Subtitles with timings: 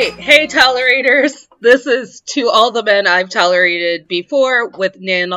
[0.00, 0.14] Right.
[0.14, 1.46] Hey, tolerators.
[1.60, 5.34] This is to all the men I've tolerated before with Nan.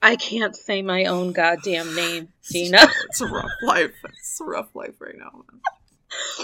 [0.00, 2.86] I can't say my own goddamn name, Dina.
[3.06, 3.90] It's a rough life.
[4.04, 5.42] It's a rough life right now,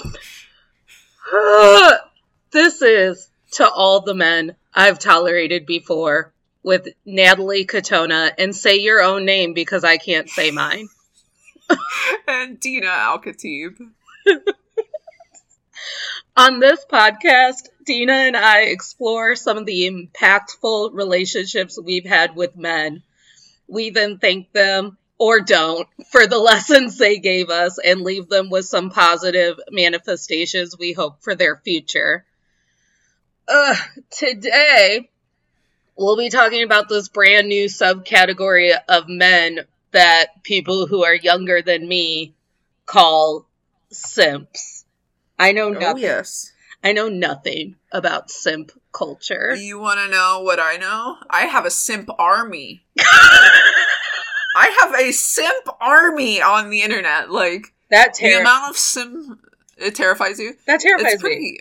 [0.03, 1.93] man.
[2.51, 6.33] this is to all the men I've tolerated before
[6.65, 10.89] with Natalie Katona and say your own name because I can't say mine.
[12.27, 13.77] and Dina Al Khatib.
[16.37, 22.57] On this podcast, Dina and I explore some of the impactful relationships we've had with
[22.57, 23.05] men.
[23.69, 28.51] We then thank them or don't for the lessons they gave us and leave them
[28.51, 32.25] with some positive manifestations we hope for their future.
[33.47, 33.77] Uh,
[34.11, 35.09] today,
[35.97, 39.61] we'll be talking about this brand new subcategory of men
[39.93, 42.35] that people who are younger than me
[42.87, 43.47] call
[43.93, 44.84] simps.
[45.39, 46.05] I know oh, nothing.
[46.05, 46.53] Oh, yes.
[46.83, 49.55] I know nothing about simp culture.
[49.55, 51.17] You want to know what I know?
[51.31, 52.85] I have a simp army.
[54.57, 57.31] I have a simp army on the internet.
[57.31, 59.41] Like that the amount of simp
[59.79, 60.55] it terrifies you.
[60.67, 61.59] That terrifies it's pretty, me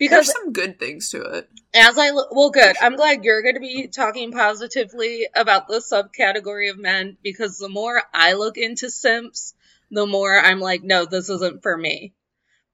[0.00, 1.48] because there's some good things to it.
[1.74, 2.76] As I well, good.
[2.80, 7.68] I'm glad you're going to be talking positively about the subcategory of men because the
[7.68, 9.54] more I look into simps,
[9.90, 12.14] the more I'm like, no, this isn't for me.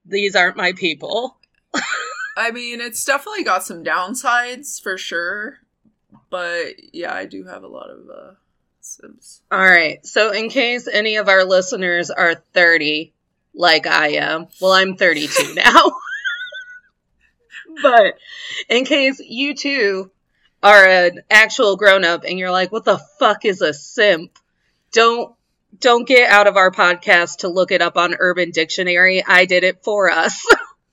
[0.07, 1.37] These aren't my people.
[2.37, 5.59] I mean, it's definitely got some downsides for sure,
[6.29, 8.31] but yeah, I do have a lot of uh,
[8.79, 9.41] simps.
[9.51, 10.05] All right.
[10.05, 13.13] So, in case any of our listeners are 30,
[13.53, 15.91] like I am, well, I'm 32 now.
[17.81, 18.17] but
[18.69, 20.11] in case you too
[20.63, 24.37] are an actual grown up and you're like, what the fuck is a simp?
[24.91, 25.35] Don't
[25.79, 29.23] don't get out of our podcast to look it up on Urban Dictionary.
[29.25, 30.45] I did it for us.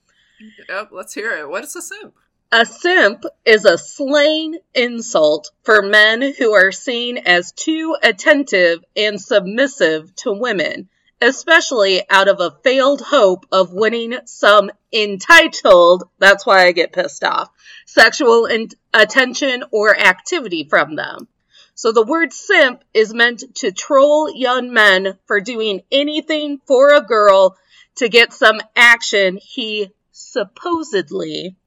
[0.69, 1.49] yep, let's hear it.
[1.49, 2.13] What is a simp?
[2.51, 9.19] A simp is a slang insult for men who are seen as too attentive and
[9.19, 10.87] submissive to women,
[11.21, 17.23] especially out of a failed hope of winning some entitled, that's why I get pissed
[17.23, 17.49] off,
[17.85, 21.27] sexual in- attention or activity from them.
[21.75, 27.01] So the word simp is meant to troll young men for doing anything for a
[27.01, 27.57] girl
[27.95, 31.57] to get some action he supposedly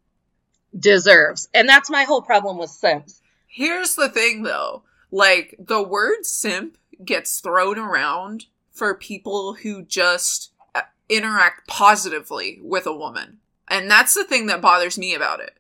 [0.76, 1.48] deserves.
[1.52, 3.20] And that's my whole problem with simps.
[3.46, 4.82] Here's the thing though.
[5.10, 12.86] Like the word simp gets thrown around for people who just uh, interact positively with
[12.86, 13.38] a woman.
[13.68, 15.54] And that's the thing that bothers me about it.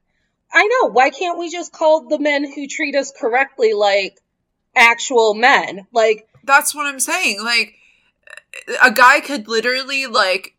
[0.50, 0.88] I know.
[0.88, 4.18] Why can't we just call the men who treat us correctly like
[4.78, 5.86] actual men.
[5.92, 7.42] Like that's what I'm saying.
[7.42, 7.74] Like
[8.82, 10.54] a guy could literally like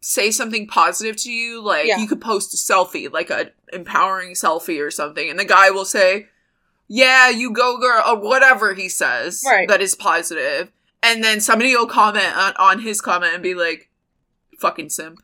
[0.00, 1.98] say something positive to you like yeah.
[1.98, 5.84] you could post a selfie like a empowering selfie or something and the guy will
[5.84, 6.26] say
[6.88, 9.68] yeah you go girl or whatever he says right.
[9.68, 10.70] that is positive
[11.02, 13.88] and then somebody will comment on, on his comment and be like
[14.58, 15.20] fucking simp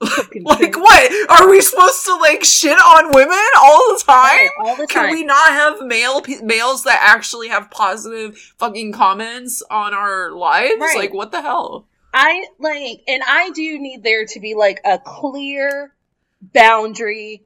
[0.44, 1.30] like what?
[1.30, 4.48] Are we supposed to like shit on women all the time?
[4.58, 5.08] all the time.
[5.08, 10.80] Can we not have male males that actually have positive fucking comments on our lives?
[10.80, 10.96] Right.
[10.96, 11.86] Like what the hell?
[12.14, 15.94] I like and I do need there to be like a clear
[16.40, 17.44] boundary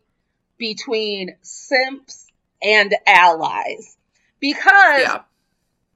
[0.57, 2.27] between simps
[2.63, 3.97] and allies.
[4.39, 5.23] Because yeah.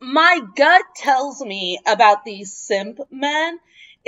[0.01, 3.59] my gut tells me about these simp men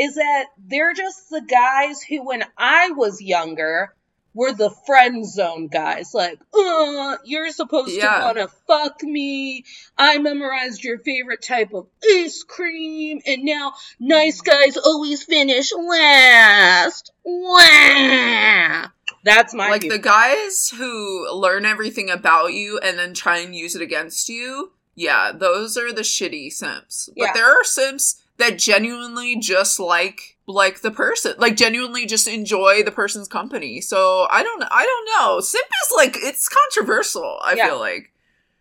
[0.01, 3.95] is that they're just the guys who, when I was younger,
[4.33, 6.15] we're the friend zone guys.
[6.15, 8.19] Like, uh, you're supposed yeah.
[8.19, 9.65] to want to fuck me.
[9.99, 17.13] I memorized your favorite type of ice cream, and now nice guys always finish last.
[17.23, 18.87] Wah!
[19.23, 19.91] That's my like view.
[19.91, 24.73] the guys who learn everything about you and then try and use it against you.
[24.95, 27.11] Yeah, those are the shitty simps.
[27.17, 27.33] But yeah.
[27.35, 32.91] there are simps that genuinely just like like the person like genuinely just enjoy the
[32.91, 33.81] person's company.
[33.81, 35.41] So i don't i don't know.
[35.41, 37.67] Simp is like it's controversial i yeah.
[37.67, 38.13] feel like.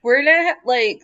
[0.01, 1.03] We're gonna like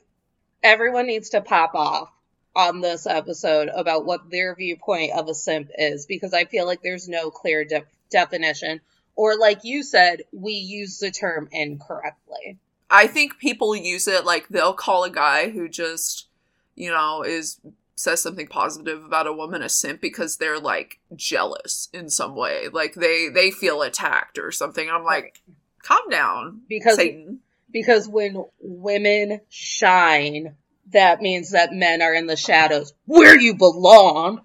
[0.61, 2.11] everyone needs to pop off
[2.55, 6.81] on this episode about what their viewpoint of a simp is because i feel like
[6.81, 8.81] there's no clear de- definition.
[9.15, 12.59] Or like you said we use the term incorrectly.
[12.89, 16.27] I think people use it like they'll call a guy who just
[16.75, 17.59] you know is
[17.95, 22.67] says something positive about a woman a simp because they're like jealous in some way.
[22.71, 24.89] Like they they feel attacked or something.
[24.89, 25.41] I'm like
[25.81, 27.39] calm down because Satan.
[27.71, 30.55] because when women shine
[30.91, 34.41] that means that men are in the shadows where you belong.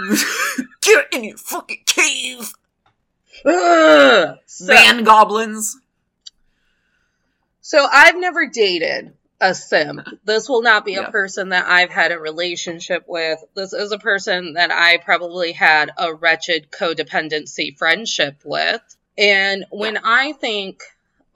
[0.80, 2.52] Get in your fucking cave.
[3.44, 5.76] Ugh, so, man goblins.
[7.60, 10.08] So i've never dated a simp.
[10.24, 13.38] This will not be a person that I've had a relationship with.
[13.54, 18.80] This is a person that I probably had a wretched codependency friendship with.
[19.16, 20.00] And when yeah.
[20.04, 20.82] I think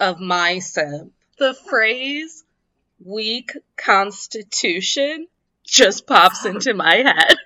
[0.00, 2.44] of my simp, the phrase
[3.04, 5.26] weak constitution
[5.64, 7.36] just pops into my head.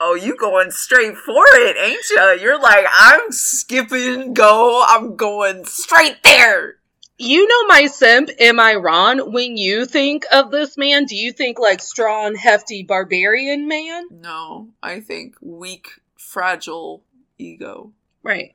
[0.00, 2.38] Oh, you going straight for it, ain't you?
[2.40, 4.84] You're like, I'm skipping go.
[4.86, 6.76] I'm going straight there
[7.18, 9.32] you know my simp, am I wrong?
[9.32, 14.06] When you think of this man, do you think like strong, hefty, barbarian man?
[14.10, 17.02] No, I think weak, fragile
[17.36, 17.92] ego.
[18.22, 18.54] Right.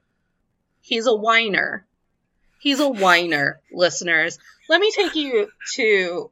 [0.82, 1.86] He's a whiner.
[2.60, 4.40] He's a whiner, listeners.
[4.70, 6.32] Let me take you to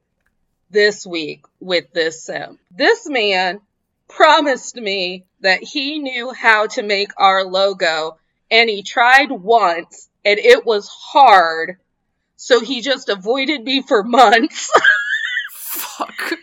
[0.69, 2.59] this week with this simp.
[2.71, 3.59] This man
[4.07, 8.17] promised me that he knew how to make our logo,
[8.49, 11.77] and he tried once, and it was hard
[12.41, 14.71] so he just avoided me for months.
[15.53, 16.33] Fuck.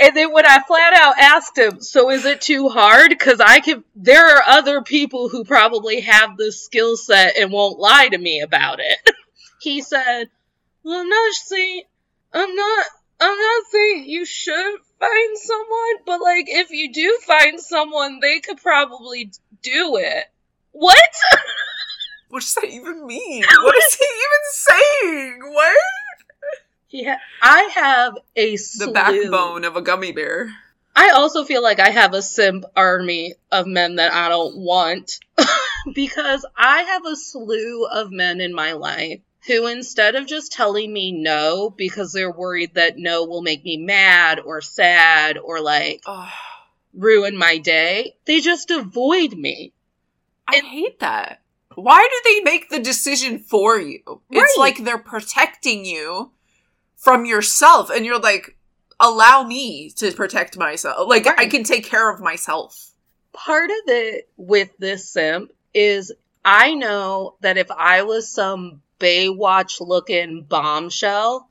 [0.00, 3.10] And then when I flat out asked him, so is it too hard?
[3.10, 7.78] Because I can, there are other people who probably have this skill set and won't
[7.78, 9.14] lie to me about it.
[9.60, 10.30] he said,
[10.82, 11.82] well, I'm not saying,
[12.32, 12.86] I'm not,
[13.20, 18.40] I'm not saying you should find someone, but like, if you do find someone, they
[18.40, 19.30] could probably
[19.62, 20.24] do it.
[20.72, 20.96] What?
[22.30, 23.44] What does that even mean?
[23.44, 24.04] What is he
[25.04, 25.52] even saying?
[25.52, 25.76] What?
[26.86, 28.86] He ha- I have a slew.
[28.86, 30.50] the backbone of a gummy bear.
[30.94, 35.20] I also feel like I have a simp army of men that I don't want
[35.94, 40.92] because I have a slew of men in my life who instead of just telling
[40.92, 46.02] me no because they're worried that no will make me mad or sad or like
[46.92, 49.72] ruin my day, they just avoid me.
[50.46, 51.40] I and hate that.
[51.74, 54.02] Why do they make the decision for you?
[54.06, 54.20] Right.
[54.30, 56.32] It's like they're protecting you
[56.96, 58.56] from yourself, and you're like,
[58.98, 61.08] allow me to protect myself.
[61.08, 61.38] Like, right.
[61.38, 62.92] I can take care of myself.
[63.32, 66.12] Part of it with this simp is
[66.44, 71.48] I know that if I was some Baywatch looking bombshell,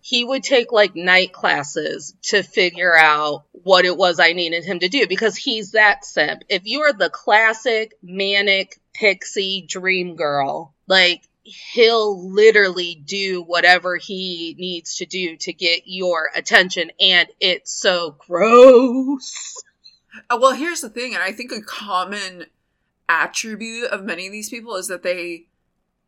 [0.00, 4.78] he would take like night classes to figure out what it was I needed him
[4.78, 6.42] to do because he's that simp.
[6.48, 10.74] If you're the classic manic pixie dream girl.
[10.86, 17.72] Like, he'll literally do whatever he needs to do to get your attention, and it's
[17.72, 19.54] so gross.
[20.30, 22.46] Uh, well, here's the thing, and I think a common
[23.08, 25.46] attribute of many of these people is that they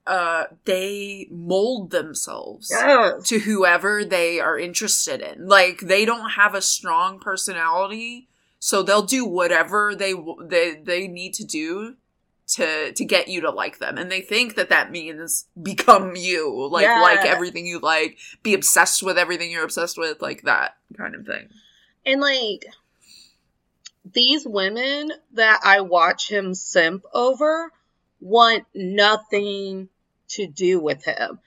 [0.06, 3.28] uh they mold themselves yes.
[3.28, 8.28] to whoever they are interested in like they don't have a strong personality
[8.58, 11.96] so they'll do whatever they they they need to do
[12.54, 13.98] to to get you to like them.
[13.98, 16.68] And they think that that means become you.
[16.70, 17.00] Like yeah.
[17.00, 21.26] like everything you like be obsessed with everything you're obsessed with like that kind of
[21.26, 21.48] thing.
[22.04, 22.66] And like
[24.04, 27.70] these women that i watch him simp over
[28.20, 29.88] want nothing
[30.28, 31.38] to do with him.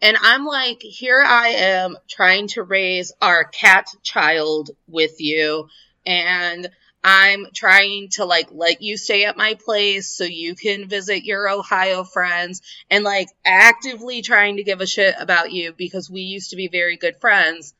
[0.00, 5.68] And i'm like here i am trying to raise our cat child with you.
[6.04, 6.70] And
[7.08, 11.48] I'm trying to like let you stay at my place so you can visit your
[11.48, 16.50] Ohio friends and like actively trying to give a shit about you because we used
[16.50, 17.74] to be very good friends.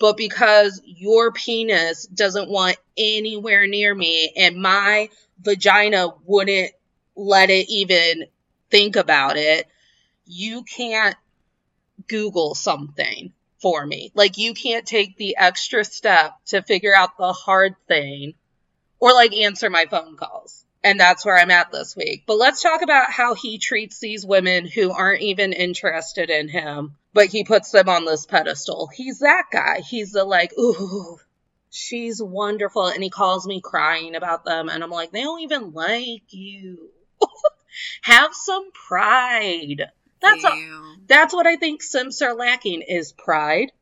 [0.00, 5.10] But because your penis doesn't want anywhere near me and my
[5.40, 6.72] vagina wouldn't
[7.14, 8.24] let it even
[8.68, 9.68] think about it,
[10.26, 11.14] you can't
[12.08, 14.10] Google something for me.
[14.16, 18.34] Like you can't take the extra step to figure out the hard thing
[19.02, 20.64] or like answer my phone calls.
[20.84, 22.22] And that's where I'm at this week.
[22.24, 26.94] But let's talk about how he treats these women who aren't even interested in him,
[27.12, 28.88] but he puts them on this pedestal.
[28.94, 29.80] He's that guy.
[29.80, 31.18] He's the like, ooh,
[31.70, 32.86] she's wonderful.
[32.86, 34.68] And he calls me crying about them.
[34.68, 36.90] And I'm like, they don't even like you.
[38.02, 39.82] Have some pride.
[40.20, 43.72] That's a, that's what I think simps are lacking is pride.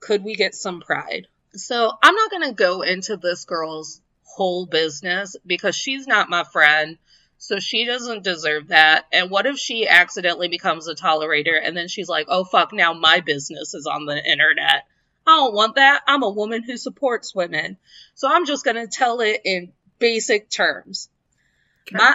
[0.00, 1.28] Could we get some pride?
[1.52, 4.00] So I'm not gonna go into this girl's
[4.38, 6.96] whole business because she's not my friend.
[7.38, 9.06] So she doesn't deserve that.
[9.12, 12.94] And what if she accidentally becomes a tolerator and then she's like, oh fuck, now
[12.94, 14.86] my business is on the internet.
[15.26, 16.02] I don't want that.
[16.06, 17.78] I'm a woman who supports women.
[18.14, 21.08] So I'm just gonna tell it in basic terms.
[21.88, 21.96] Okay.
[21.96, 22.14] My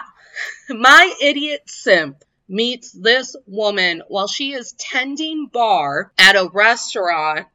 [0.69, 7.47] my idiot simp meets this woman while she is tending bar at a restaurant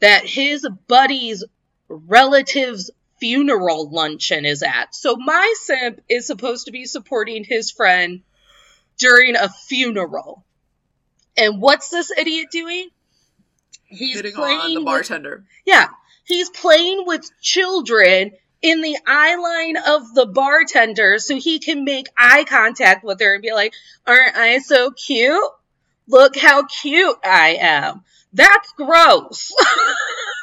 [0.00, 1.44] that his buddy's
[1.88, 2.90] relative's
[3.22, 4.92] funeral luncheon is at.
[4.96, 8.22] So my simp is supposed to be supporting his friend
[8.98, 10.44] during a funeral.
[11.36, 12.88] And what's this idiot doing?
[13.84, 15.36] He's hitting on the bartender.
[15.36, 15.86] With, yeah,
[16.24, 22.08] he's playing with children in the eye line of the bartender so he can make
[22.18, 23.72] eye contact with her and be like,
[24.04, 25.52] Aren't I so cute?
[26.08, 28.02] Look how cute I am.
[28.32, 29.52] That's gross.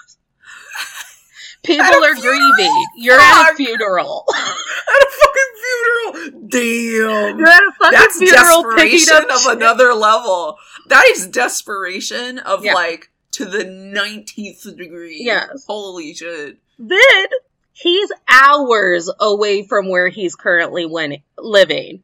[1.63, 2.37] People are funeral?
[2.55, 2.85] grieving.
[2.97, 4.25] You're at a funeral.
[4.35, 6.47] at a fucking funeral.
[6.47, 7.39] Damn.
[7.39, 9.57] You're at a fucking That's funeral desperation of shit.
[9.57, 10.57] another level.
[10.87, 12.73] That is desperation of yeah.
[12.73, 15.21] like to the 19th degree.
[15.21, 15.65] Yes.
[15.67, 16.57] Holy shit.
[16.77, 17.25] Then
[17.73, 22.03] he's hours away from where he's currently win- living.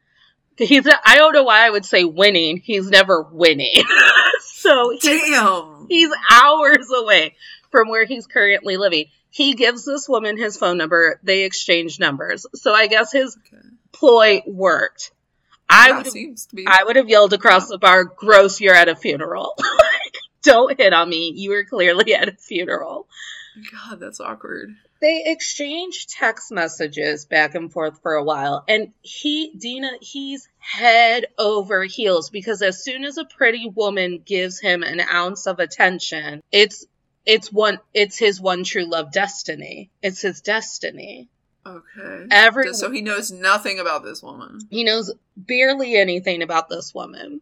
[0.58, 2.58] He's I don't know why I would say winning.
[2.58, 3.84] He's never winning.
[4.40, 5.88] so he's, Damn.
[5.90, 7.36] he's hours away
[7.72, 9.06] from where he's currently living.
[9.36, 11.20] He gives this woman his phone number.
[11.22, 12.46] They exchange numbers.
[12.54, 13.68] So I guess his okay.
[13.92, 15.12] ploy worked.
[15.70, 16.08] I would
[16.66, 18.62] I would have yelled across the bar, "Gross!
[18.62, 19.58] You're at a funeral.
[20.44, 21.34] don't hit on me.
[21.36, 23.10] You were clearly at a funeral."
[23.74, 29.52] God, that's awkward they exchanged text messages back and forth for a while and he
[29.52, 35.00] dina he's head over heels because as soon as a pretty woman gives him an
[35.00, 36.86] ounce of attention it's
[37.26, 41.28] it's one it's his one true love destiny it's his destiny
[41.66, 46.94] okay every so he knows nothing about this woman he knows barely anything about this
[46.94, 47.42] woman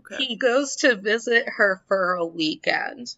[0.00, 0.24] okay.
[0.24, 3.14] he goes to visit her for a weekend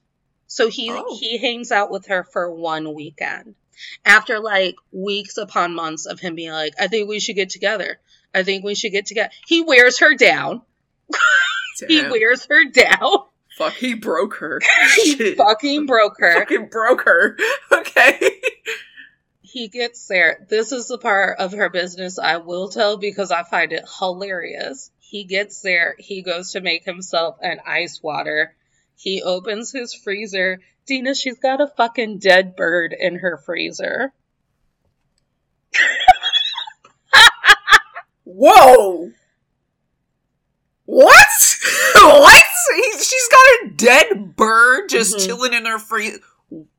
[0.54, 1.16] so he oh.
[1.18, 3.56] he hangs out with her for one weekend.
[4.04, 7.98] After like weeks upon months of him being like, I think we should get together.
[8.32, 9.30] I think we should get together.
[9.48, 10.62] He wears her down.
[11.88, 13.24] he wears her down.
[13.56, 14.60] Fuck, he broke her.
[14.96, 16.40] he fucking broke her.
[16.40, 17.36] Fucking broke her.
[17.72, 18.40] Okay.
[19.42, 20.44] he gets there.
[20.48, 24.90] This is the part of her business I will tell because I find it hilarious.
[24.98, 25.94] He gets there.
[25.98, 28.54] He goes to make himself an ice water
[28.96, 30.60] he opens his freezer.
[30.86, 34.12] Dina, she's got a fucking dead bird in her freezer.
[38.24, 39.10] Whoa!
[40.86, 41.53] What?
[41.94, 42.44] what?
[42.98, 45.26] she's got a dead bird just mm-hmm.
[45.26, 46.18] chilling in her freezer.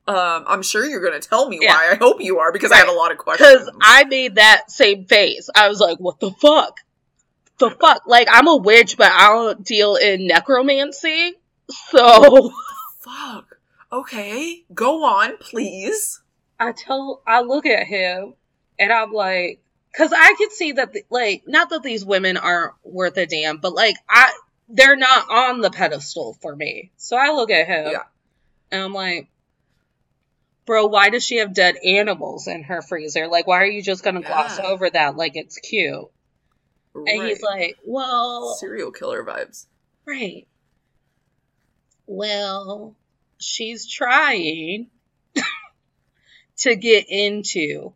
[0.07, 1.73] Um, I'm sure you're going to tell me yeah.
[1.73, 1.91] why.
[1.91, 2.77] I hope you are because right.
[2.77, 3.49] I have a lot of questions.
[3.49, 5.49] Because I made that same face.
[5.55, 6.81] I was like, "What the fuck?
[7.57, 11.33] The fuck?" Like I'm a witch, but I don't deal in necromancy.
[11.89, 12.53] So
[12.99, 13.57] fuck.
[13.91, 16.21] Okay, go on, please.
[16.59, 18.35] I tell I look at him
[18.77, 19.59] and I'm like
[19.97, 23.57] cuz I could see that the, like not that these women aren't worth a damn,
[23.57, 24.31] but like I
[24.67, 26.91] they're not on the pedestal for me.
[26.97, 28.03] So I look at him yeah.
[28.71, 29.29] and I'm like
[30.65, 33.27] Bro, why does she have dead animals in her freezer?
[33.27, 36.09] Like, why are you just gonna gloss over that like it's cute?
[36.93, 37.13] Right.
[37.13, 38.55] And he's like, well.
[38.55, 39.65] Serial killer vibes.
[40.07, 40.47] Right.
[42.07, 42.95] Well,
[43.37, 44.87] she's trying
[46.57, 47.93] to get into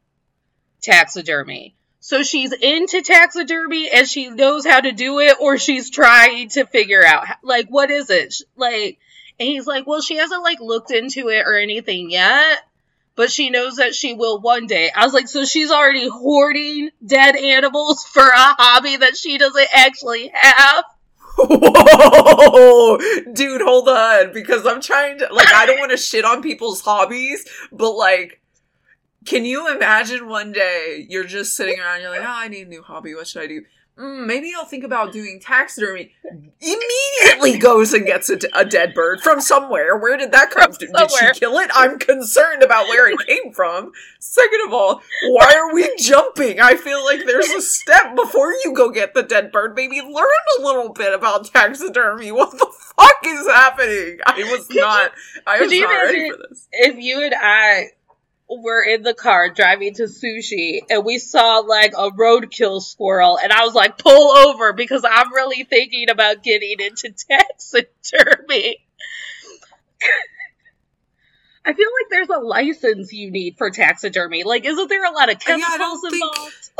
[0.81, 1.75] taxidermy.
[2.01, 6.65] So she's into taxidermy and she knows how to do it, or she's trying to
[6.65, 8.35] figure out, like, what is it?
[8.55, 8.99] Like,
[9.39, 12.59] and he's like, well, she hasn't, like, looked into it or anything yet,
[13.15, 14.89] but she knows that she will one day.
[14.95, 19.67] I was like, so she's already hoarding dead animals for a hobby that she doesn't
[19.73, 20.85] actually have?
[21.37, 22.97] Whoa,
[23.33, 26.81] dude, hold on, because I'm trying to like I don't want to shit on people's
[26.81, 28.38] hobbies, but like,
[29.29, 32.69] can you imagine one day you're just sitting around, you're like, oh, I need a
[32.69, 33.13] new hobby.
[33.13, 33.61] What should I do?
[33.99, 36.11] mm, maybe I'll think about doing taxidermy.
[36.61, 39.97] Immediately goes and gets a, a dead bird from somewhere.
[39.97, 40.91] Where did that come from?
[40.91, 41.69] Did she kill it?
[41.73, 43.91] I'm concerned about where it came from.
[44.19, 46.59] Second of all, why are we jumping?
[46.59, 49.75] I feel like there's a step before you go get the dead bird.
[49.75, 50.25] Maybe learn
[50.59, 52.31] a little bit about taxidermy.
[52.31, 54.19] What the fuck is happening?
[54.25, 55.11] I was could not.
[55.35, 56.67] You, I was not ready for this.
[56.71, 57.91] If you and I
[58.49, 63.53] were in the car driving to sushi and we saw like a roadkill squirrel and
[63.53, 68.77] I was like, pull over because I'm really thinking about getting into taxidermy.
[71.65, 74.43] I feel like there's a license you need for taxidermy.
[74.43, 76.51] Like, isn't there a lot of chemicals yeah, involved?
[76.51, 76.75] Think,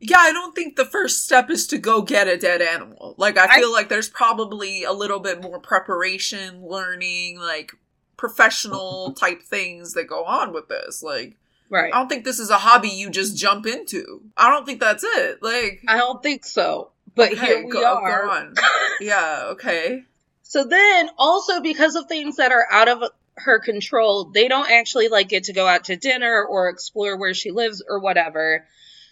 [0.10, 3.14] yeah, I don't think the first step is to go get a dead animal.
[3.18, 7.74] Like, I feel I, like there's probably a little bit more preparation, learning, like
[8.16, 11.02] professional type things that go on with this.
[11.02, 11.36] Like,
[11.70, 11.92] right.
[11.92, 14.22] I don't think this is a hobby you just jump into.
[14.36, 15.42] I don't think that's it.
[15.42, 16.90] Like, I don't think so.
[17.14, 18.26] But okay, here we go, are.
[18.26, 18.54] Go on.
[19.00, 19.44] yeah.
[19.50, 20.04] Okay.
[20.42, 23.02] So then, also because of things that are out of
[23.36, 27.34] her control, they don't actually like get to go out to dinner or explore where
[27.34, 28.66] she lives or whatever.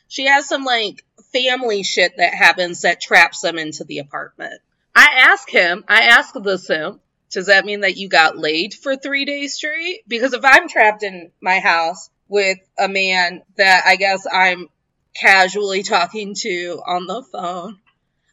[0.09, 4.61] She has some like family shit that happens that traps them into the apartment.
[4.95, 7.01] I ask him, I ask the simp,
[7.33, 10.03] does that mean that you got laid for three days straight?
[10.07, 14.69] Because if I'm trapped in my house with a man that I guess I'm
[15.15, 17.79] casually talking to on the phone,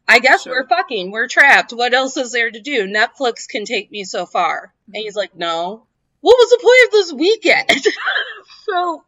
[0.07, 0.53] I guess sure.
[0.53, 1.11] we're fucking.
[1.11, 1.71] We're trapped.
[1.71, 2.87] What else is there to do?
[2.87, 4.73] Netflix can take me so far.
[4.87, 5.03] And mm-hmm.
[5.03, 5.85] he's like, no.
[6.21, 7.85] What was the point of this weekend?
[8.65, 9.03] so.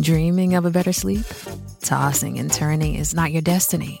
[0.00, 1.26] Dreaming of a better sleep?
[1.80, 4.00] Tossing and turning is not your destiny.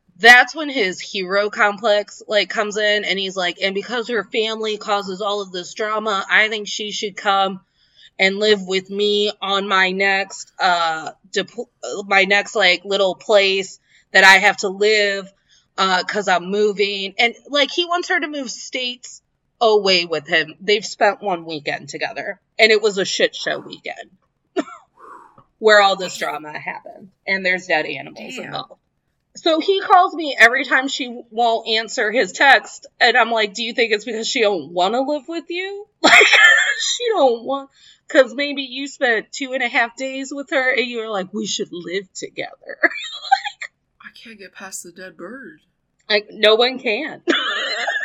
[0.21, 4.77] that's when his hero complex like comes in and he's like and because her family
[4.77, 7.59] causes all of this drama i think she should come
[8.19, 11.11] and live with me on my next uh
[12.05, 13.79] my next like little place
[14.11, 15.31] that i have to live
[15.77, 17.15] uh cuz i'm moving.
[17.17, 19.21] And like he wants her to move states
[19.59, 20.55] away with him.
[20.59, 24.11] They've spent one weekend together and it was a shit show weekend
[25.59, 28.45] where all this drama happened and there's dead animals Damn.
[28.45, 28.80] involved
[29.35, 33.63] so he calls me every time she won't answer his text, and I'm like, "Do
[33.63, 35.87] you think it's because she don't want to live with you?
[36.03, 36.25] Like,
[36.79, 37.69] she don't want?
[38.07, 41.45] Because maybe you spent two and a half days with her, and you're like, we
[41.45, 42.49] should live together.
[42.81, 45.59] like, I can't get past the dead bird.
[46.09, 47.21] Like, no one can.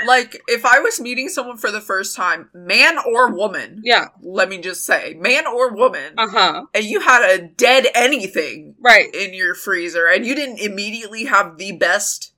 [0.04, 3.80] like if I was meeting someone for the first time, man or woman.
[3.84, 4.08] Yeah.
[4.20, 6.14] Let me just say, man or woman.
[6.18, 6.66] Uh huh.
[6.74, 11.58] And you had a dead anything right in your freezer, and you didn't immediately have
[11.58, 12.32] the best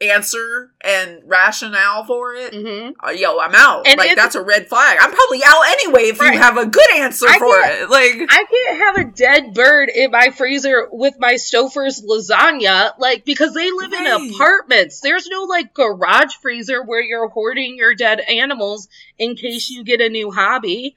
[0.00, 2.92] answer and rationale for it, mm-hmm.
[3.04, 3.86] uh, yo, I'm out.
[3.86, 4.98] And like that's a red flag.
[5.00, 6.32] I'm probably out anyway if right.
[6.32, 7.90] you have a good answer I for it.
[7.90, 13.24] Like I can't have a dead bird in my freezer with my Stouffer's lasagna, like
[13.24, 14.20] because they live right.
[14.20, 15.00] in apartments.
[15.00, 20.00] There's no like garage freezer where you're hoarding your dead animals in case you get
[20.00, 20.96] a new hobby.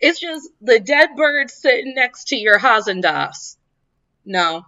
[0.00, 3.56] It's just the dead bird sitting next to your Haagen Dazs.
[4.24, 4.64] No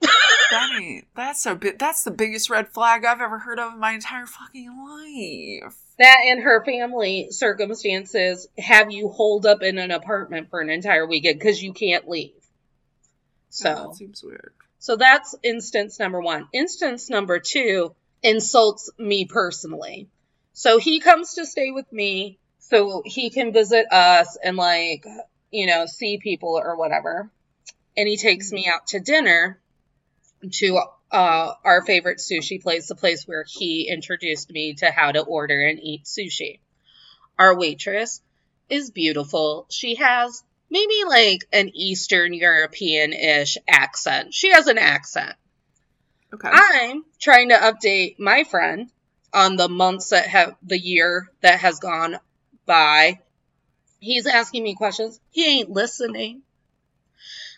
[0.00, 3.92] that that's a bit that's the biggest red flag I've ever heard of in my
[3.92, 5.76] entire fucking life.
[5.98, 11.06] That and her family circumstances have you holed up in an apartment for an entire
[11.06, 12.32] weekend because you can't leave.
[13.50, 14.52] So oh, that seems weird.
[14.78, 16.48] So that's instance number one.
[16.52, 20.08] Instance number two insults me personally.
[20.52, 25.04] So he comes to stay with me so he can visit us and like,
[25.50, 27.30] you know, see people or whatever.
[27.96, 29.58] And he takes me out to dinner
[30.52, 35.20] to uh, our favorite sushi place, the place where he introduced me to how to
[35.20, 36.60] order and eat sushi.
[37.38, 38.20] Our waitress
[38.68, 39.66] is beautiful.
[39.70, 44.34] She has maybe like an Eastern European ish accent.
[44.34, 45.34] She has an accent.
[46.34, 46.50] Okay.
[46.52, 48.90] I'm trying to update my friend
[49.32, 52.18] on the months that have the year that has gone
[52.66, 53.20] by.
[53.98, 55.20] He's asking me questions.
[55.30, 56.42] He ain't listening.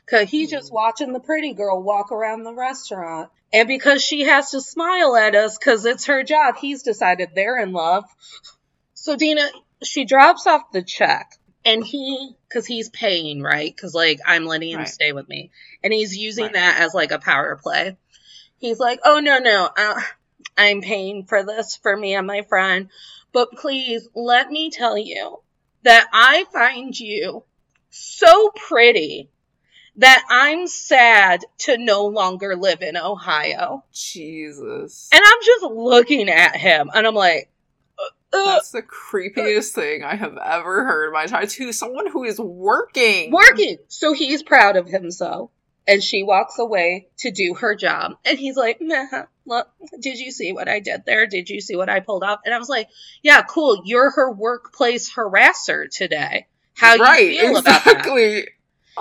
[0.07, 3.31] Cause he's just watching the pretty girl walk around the restaurant.
[3.53, 7.59] And because she has to smile at us because it's her job, he's decided they're
[7.59, 8.05] in love.
[8.95, 9.49] So Dina,
[9.83, 13.77] she drops off the check and he, cause he's paying, right?
[13.77, 14.89] Cause like I'm letting him right.
[14.89, 15.51] stay with me
[15.83, 16.55] and he's using right.
[16.55, 17.97] that as like a power play.
[18.59, 20.01] He's like, oh no, no, uh,
[20.57, 22.91] I'm paying for this for me and my friend.
[23.33, 25.41] But please let me tell you
[25.83, 27.45] that I find you
[27.91, 29.31] so pretty
[29.97, 33.85] that I'm sad to no longer live in Ohio.
[33.93, 35.09] Jesus.
[35.13, 37.51] And I'm just looking at him and I'm like,
[38.33, 41.47] uh, That's the creepiest uh, thing I have ever heard in my time.
[41.47, 43.33] To someone who is working.
[43.33, 43.79] Working.
[43.89, 45.51] So he's proud of himself.
[45.89, 48.13] And she walks away to do her job.
[48.25, 48.81] And he's like,
[49.45, 51.27] look, did you see what I did there?
[51.27, 52.41] Did you see what I pulled off?
[52.45, 52.89] And I was like,
[53.23, 53.83] yeah, cool.
[53.85, 56.47] You're her workplace harasser today.
[56.77, 58.39] How right, you feel exactly.
[58.39, 58.49] about that?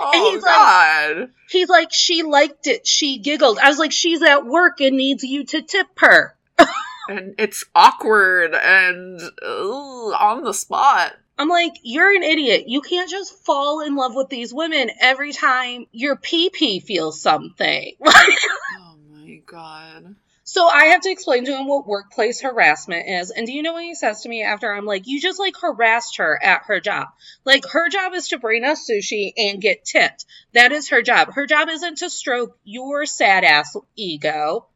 [0.00, 1.18] Oh, and he's God.
[1.20, 2.86] like, he's like, she liked it.
[2.86, 3.58] She giggled.
[3.58, 6.36] I was like, she's at work and needs you to tip her.
[7.08, 11.14] and it's awkward and ugh, on the spot.
[11.38, 12.64] I'm like, you're an idiot.
[12.68, 17.20] You can't just fall in love with these women every time your pee pee feels
[17.20, 17.94] something.
[18.04, 20.16] oh my god.
[20.50, 23.30] So I have to explain to him what workplace harassment is.
[23.30, 25.54] And do you know what he says to me after I'm like, you just like
[25.56, 27.06] harassed her at her job.
[27.44, 30.24] Like her job is to bring us sushi and get tipped.
[30.52, 31.32] That is her job.
[31.34, 34.66] Her job isn't to stroke your sad ass ego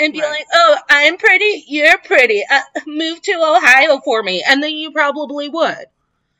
[0.00, 0.30] and be right.
[0.30, 1.64] like, "Oh, I'm pretty.
[1.68, 2.42] You're pretty.
[2.50, 5.86] Uh, move to Ohio for me," and then you probably would.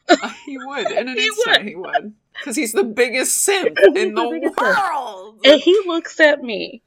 [0.08, 1.58] Uh, he would in an he instant.
[1.58, 1.68] Would.
[1.68, 5.38] He would because he's the biggest simp in the, the world.
[5.44, 6.82] And he looks at me,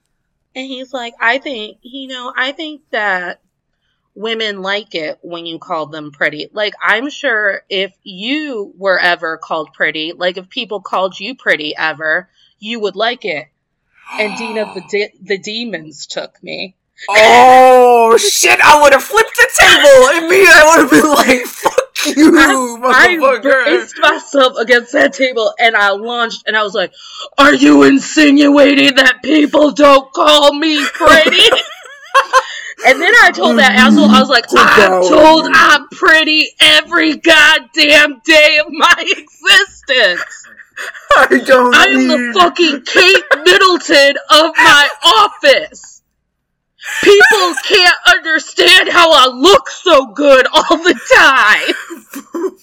[0.58, 2.34] and he's like, "I think you know.
[2.36, 3.42] I think that."
[4.20, 6.50] Women like it when you call them pretty.
[6.52, 11.78] Like, I'm sure if you were ever called pretty, like if people called you pretty
[11.78, 13.50] ever, you would like it
[14.14, 16.76] and Dina the de- the demons took me.
[17.10, 18.60] Oh shit!
[18.60, 20.46] I would have flipped the table and me.
[20.48, 21.87] I would have been like, "Fuck
[22.18, 26.94] you, I, I braced myself against that table and I launched and I was like,
[27.38, 31.50] "Are you insinuating that people don't call me pretty?"
[32.86, 38.22] and then I told that asshole, I was like, "I'm told I'm pretty every goddamn
[38.24, 40.48] day of my existence."
[41.18, 41.74] I don't.
[41.74, 45.97] I am the fucking Kate Middleton of my office.
[47.04, 52.54] People can't understand how I look so good all the time.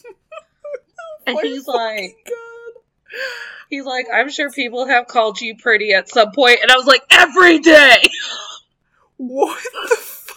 [1.27, 2.83] and he's like, God.
[3.71, 6.87] he's like, I'm sure people have called you pretty at some point, and I was
[6.87, 7.99] like, every day.
[9.17, 10.37] What the fuck?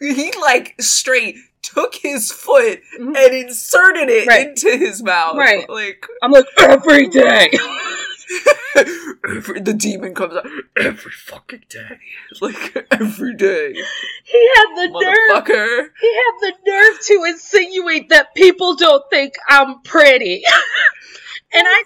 [0.00, 3.14] He like straight took his foot mm-hmm.
[3.14, 4.48] and inserted it right.
[4.48, 5.36] into his mouth.
[5.36, 5.68] Right.
[5.68, 7.50] Like I'm like every day.
[9.28, 11.98] every, the demon comes out every fucking day.
[12.40, 13.72] Like every day.
[14.24, 15.46] He had the nerve.
[16.00, 20.42] He had the nerve to insinuate that people don't think I'm pretty.
[21.52, 21.82] and I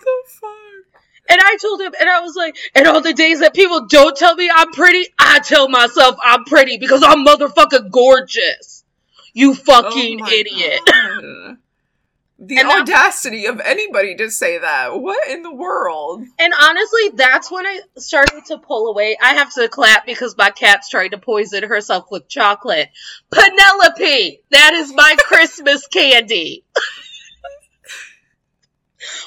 [1.29, 4.17] and I told him, and I was like, and all the days that people don't
[4.17, 8.85] tell me I'm pretty, I tell myself I'm pretty because I'm motherfucking gorgeous.
[9.33, 11.59] You fucking oh idiot.
[12.45, 15.01] The and audacity of anybody to say that.
[15.01, 16.25] What in the world?
[16.41, 19.17] And honestly, that's when I started to pull away.
[19.23, 22.89] I have to clap because my cat's trying to poison herself with chocolate.
[23.31, 24.41] Penelope!
[24.51, 26.65] That is my Christmas candy.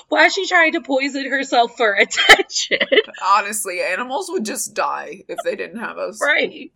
[0.10, 2.80] Why is she trying to poison herself for attention?
[3.24, 6.20] Honestly, animals would just die if they didn't have us.
[6.22, 6.74] Right.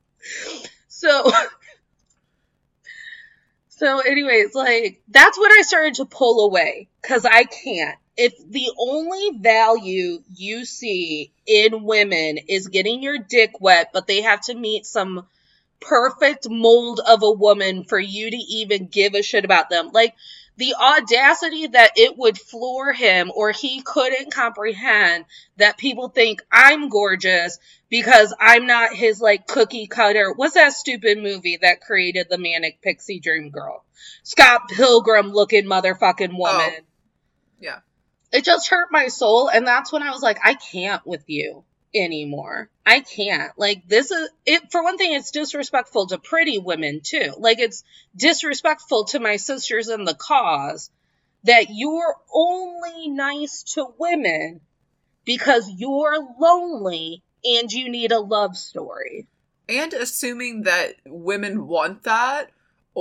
[0.87, 1.29] So
[3.79, 7.97] so, anyways, like, that's when I started to pull away because I can't.
[8.17, 14.21] If the only value you see in women is getting your dick wet, but they
[14.21, 15.25] have to meet some
[15.79, 19.91] perfect mold of a woman for you to even give a shit about them.
[19.93, 20.13] Like,
[20.59, 25.23] the audacity that it would floor him or he couldn't comprehend
[25.55, 30.33] that people think I'm gorgeous because I'm not his like cookie cutter.
[30.35, 33.85] What's that stupid movie that created the manic pixie dream girl?
[34.23, 36.37] Scott Pilgrim looking motherfucking oh.
[36.37, 36.79] woman.
[36.79, 36.85] Oh.
[37.61, 37.79] Yeah.
[38.33, 41.63] It just hurt my soul and that's when I was like I can't with you
[41.93, 42.69] anymore.
[42.85, 43.51] I can't.
[43.57, 47.33] Like this is it for one thing it's disrespectful to pretty women too.
[47.37, 47.83] Like it's
[48.15, 50.89] disrespectful to my sisters in the cause
[51.43, 54.61] that you're only nice to women
[55.25, 59.27] because you're lonely and you need a love story.
[59.67, 62.49] And assuming that women want that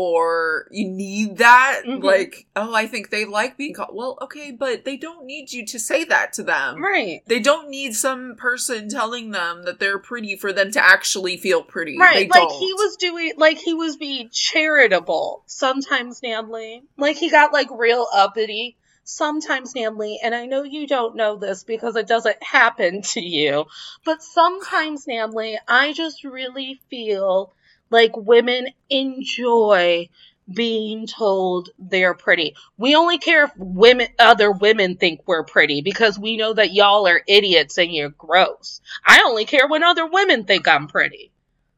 [0.01, 2.01] or you need that mm-hmm.
[2.05, 5.67] like oh i think they like being called well okay but they don't need you
[5.67, 9.99] to say that to them right they don't need some person telling them that they're
[9.99, 12.61] pretty for them to actually feel pretty right they like don't.
[12.61, 16.85] he was doing like he was being charitable sometimes Natalie.
[16.97, 21.65] like he got like real uppity sometimes Natalie, and I know you don't know this
[21.65, 23.65] because it doesn't happen to you,
[24.05, 27.55] but sometimes Natalie, I just really feel
[27.91, 30.09] Like women enjoy
[30.53, 32.55] being told they're pretty.
[32.77, 37.07] We only care if women other women think we're pretty because we know that y'all
[37.07, 38.81] are idiots and you're gross.
[39.07, 41.33] I only care when other women think I'm pretty.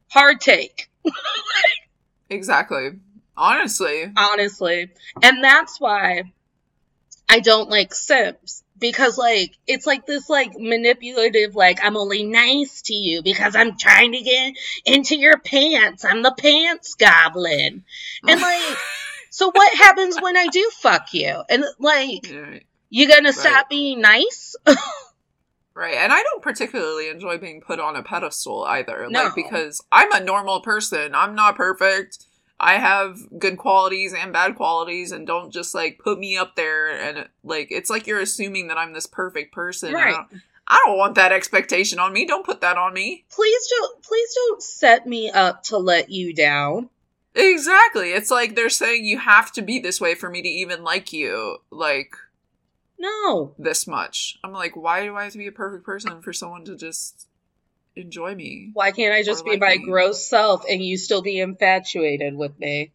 [0.08, 0.88] Hard take.
[2.30, 2.90] exactly.
[3.36, 4.12] Honestly.
[4.16, 4.90] Honestly.
[5.22, 6.32] And that's why
[7.28, 12.82] I don't like simps because like it's like this like manipulative like I'm only nice
[12.82, 16.04] to you because I'm trying to get into your pants.
[16.04, 17.84] I'm the pants goblin.
[18.26, 18.78] And like
[19.30, 21.42] so what happens when I do fuck you?
[21.48, 22.66] And like right.
[22.88, 23.34] you gonna right.
[23.34, 24.56] stop being nice?
[25.74, 25.94] right.
[25.94, 29.06] And I don't particularly enjoy being put on a pedestal either.
[29.10, 29.24] No.
[29.24, 31.14] Like because I'm a normal person.
[31.14, 32.24] I'm not perfect.
[32.62, 36.90] I have good qualities and bad qualities and don't just like put me up there
[36.90, 39.94] and like it's like you're assuming that I'm this perfect person.
[39.94, 40.08] Right.
[40.08, 42.26] I don't, I don't want that expectation on me.
[42.26, 43.24] Don't put that on me.
[43.30, 46.90] Please don't please don't set me up to let you down.
[47.34, 48.10] Exactly.
[48.10, 51.14] It's like they're saying you have to be this way for me to even like
[51.14, 51.58] you.
[51.70, 52.14] Like
[52.98, 53.54] no.
[53.58, 54.38] This much.
[54.44, 57.26] I'm like, why do I have to be a perfect person for someone to just
[57.96, 58.70] enjoy me.
[58.72, 59.84] Why can't I just be like my me?
[59.84, 62.92] gross self and you still be infatuated with me?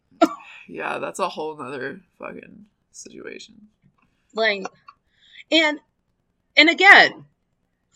[0.68, 3.68] yeah, that's a whole nother fucking situation.
[4.34, 4.66] Like,
[5.50, 5.78] and
[6.56, 7.24] and again,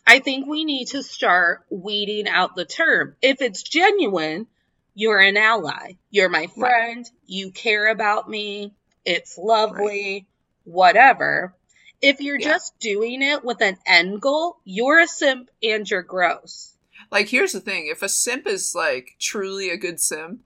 [0.06, 3.16] I think we need to start weeding out the term.
[3.22, 4.46] If it's genuine,
[4.94, 5.92] you're an ally.
[6.10, 6.98] You're my friend.
[6.98, 7.12] Right.
[7.26, 8.74] You care about me.
[9.04, 9.86] It's lovely.
[9.86, 10.26] Right.
[10.64, 11.54] Whatever.
[12.02, 12.48] If you're yeah.
[12.48, 16.74] just doing it with an end goal, you're a simp and you're gross.
[17.10, 20.40] Like, here's the thing if a simp is like truly a good simp,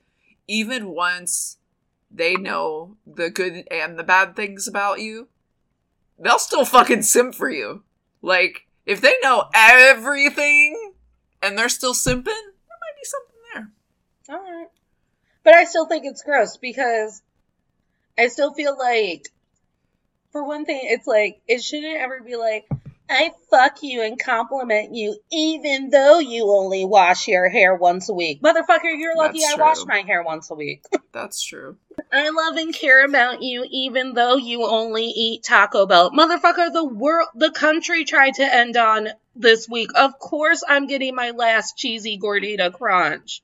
[0.49, 1.59] even once
[2.11, 5.29] they know the good and the bad things about you,
[6.19, 7.83] they'll still fucking simp for you.
[8.23, 10.93] Like, if they know everything
[11.43, 13.71] and they're still simping, there might be something there.
[14.37, 14.69] Alright.
[15.43, 17.21] But I still think it's gross because
[18.17, 19.29] I still feel like,
[20.33, 22.67] for one thing, it's like, it shouldn't ever be like,
[23.09, 28.15] I fuck you and compliment you even though you only wash your hair once a
[28.15, 28.41] week.
[28.43, 29.65] Motherfucker, you're lucky That's I true.
[29.65, 30.85] wash my hair once a week.
[31.13, 31.77] That's true.
[32.13, 36.11] I love and care about you even though you only eat Taco Bell.
[36.13, 39.91] Motherfucker, the world the country tried to end on this week.
[39.95, 43.43] Of course I'm getting my last cheesy gordita crunch.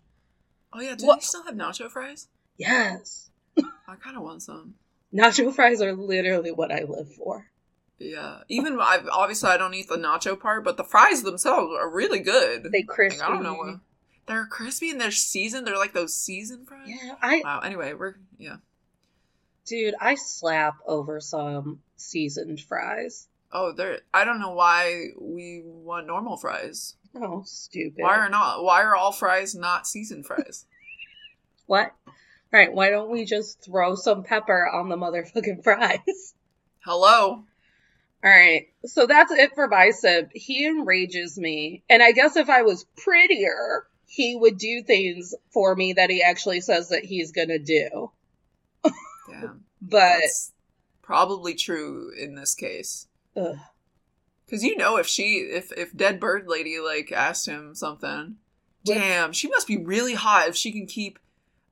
[0.72, 1.20] Oh yeah, do what?
[1.20, 2.28] they still have nacho fries?
[2.56, 3.28] Yes.
[3.58, 4.74] I kinda want some.
[5.12, 7.44] Nacho fries are literally what I live for.
[8.00, 11.88] Yeah, even I've, obviously I don't eat the nacho part, but the fries themselves are
[11.88, 12.64] really good.
[12.72, 13.20] They crispy.
[13.20, 13.80] Like, I don't know what
[14.26, 15.66] they're crispy and they're seasoned.
[15.66, 16.88] They're like those seasoned fries.
[16.88, 17.42] Yeah, I.
[17.44, 17.60] Wow.
[17.60, 18.56] Anyway, we're yeah.
[19.66, 23.28] Dude, I slap over some seasoned fries.
[23.52, 24.00] Oh, they're.
[24.14, 26.94] I don't know why we want normal fries.
[27.14, 28.02] Oh, stupid.
[28.02, 28.64] Why are not?
[28.64, 30.64] Why are all fries not seasoned fries?
[31.66, 31.92] what?
[32.06, 36.34] All right, why don't we just throw some pepper on the motherfucking fries?
[36.84, 37.44] Hello.
[38.22, 38.68] All right.
[38.84, 40.30] So that's it for Bicep.
[40.34, 41.82] He enrages me.
[41.88, 46.22] And I guess if I was prettier, he would do things for me that he
[46.22, 48.10] actually says that he's going to do.
[49.30, 49.52] Yeah.
[49.82, 50.52] but that's
[51.02, 53.06] probably true in this case.
[53.34, 58.36] Cuz you know if she if if dead bird lady like asked him something,
[58.84, 61.18] damn, she must be really hot if she can keep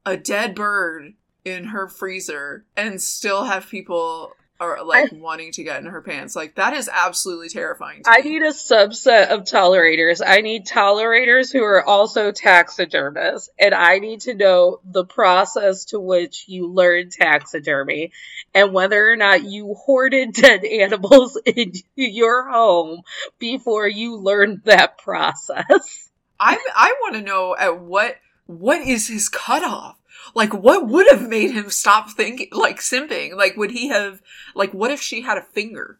[0.07, 5.65] a dead bird in her freezer and still have people or like I, wanting to
[5.65, 6.35] get in her pants.
[6.35, 8.03] Like that is absolutely terrifying.
[8.07, 8.31] I me.
[8.31, 10.21] need a subset of tolerators.
[10.21, 16.01] I need tolerators who are also taxidermists, and I need to know the process to
[16.01, 18.13] which you learn taxidermy
[18.55, 23.03] and whether or not you hoarded dead animals into your home
[23.39, 26.11] before you learned that process.
[26.41, 28.17] I I want to know at what
[28.47, 29.98] what is his cutoff?
[30.35, 33.35] Like, what would have made him stop thinking, like, simping?
[33.35, 34.21] Like, would he have,
[34.55, 35.99] like, what if she had a finger?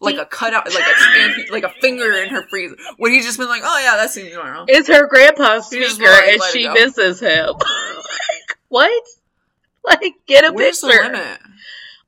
[0.00, 2.76] Like a cutout, like a like a finger in her freezer.
[3.00, 4.66] Would he just been like, "Oh yeah, that seems normal"?
[4.68, 7.46] It's her grandpa's finger, and she misses him.
[7.58, 9.02] like, what?
[9.82, 11.38] Like, get a Where's picture.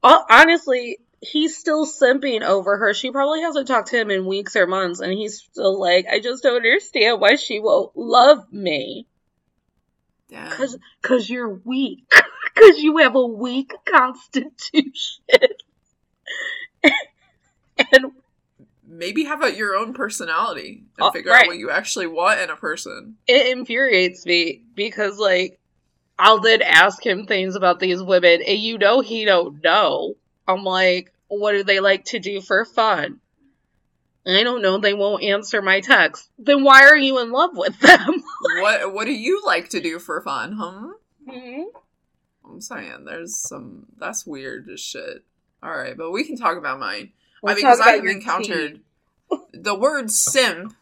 [0.04, 2.94] Honestly, he's still simping over her.
[2.94, 6.20] She probably hasn't talked to him in weeks or months, and he's still like, I
[6.20, 9.06] just don't understand why she won't love me.
[10.50, 12.04] Cause, cause you're weak.
[12.54, 15.22] cause you have a weak constitution.
[17.92, 18.12] and
[18.86, 21.44] maybe have a, your own personality and uh, figure right.
[21.44, 23.16] out what you actually want in a person.
[23.26, 25.58] It infuriates me because, like,
[26.18, 30.16] I'll then ask him things about these women, and you know he don't know.
[30.46, 33.20] I'm like, what do they like to do for fun?
[34.26, 34.78] I don't know.
[34.78, 36.28] They won't answer my text.
[36.38, 38.22] Then why are you in love with them?
[38.60, 40.92] what what do you like to do for fun, huh?
[41.28, 41.62] Mm-hmm.
[42.44, 45.24] I'm saying there's some that's weird as shit.
[45.62, 47.12] All right, but we can talk about mine.
[47.42, 48.80] Let's I mean, because I've encountered
[49.52, 50.74] the word simp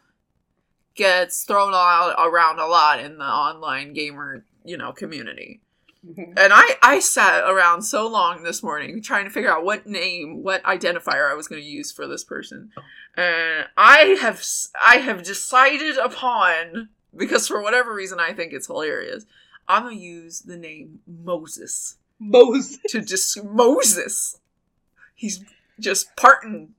[0.95, 5.61] gets thrown out around a lot in the online gamer, you know, community.
[6.07, 6.33] Mm-hmm.
[6.37, 10.43] And I, I sat around so long this morning trying to figure out what name,
[10.43, 12.71] what identifier I was going to use for this person.
[13.17, 14.45] And I have,
[14.81, 19.25] I have decided upon, because for whatever reason I think it's hilarious,
[19.67, 21.97] I'm to use the name Moses.
[22.19, 22.79] Moses.
[22.89, 24.41] To just, Moses.
[25.15, 25.45] He's
[25.79, 26.75] just parting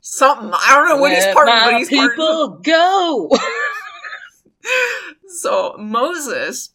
[0.00, 0.50] something.
[0.52, 2.62] I don't know what he's parting, but he's people parting.
[2.62, 3.30] go.
[5.28, 6.70] so Moses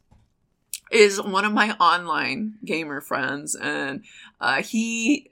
[0.92, 4.04] is one of my online gamer friends, and
[4.42, 5.30] uh, he,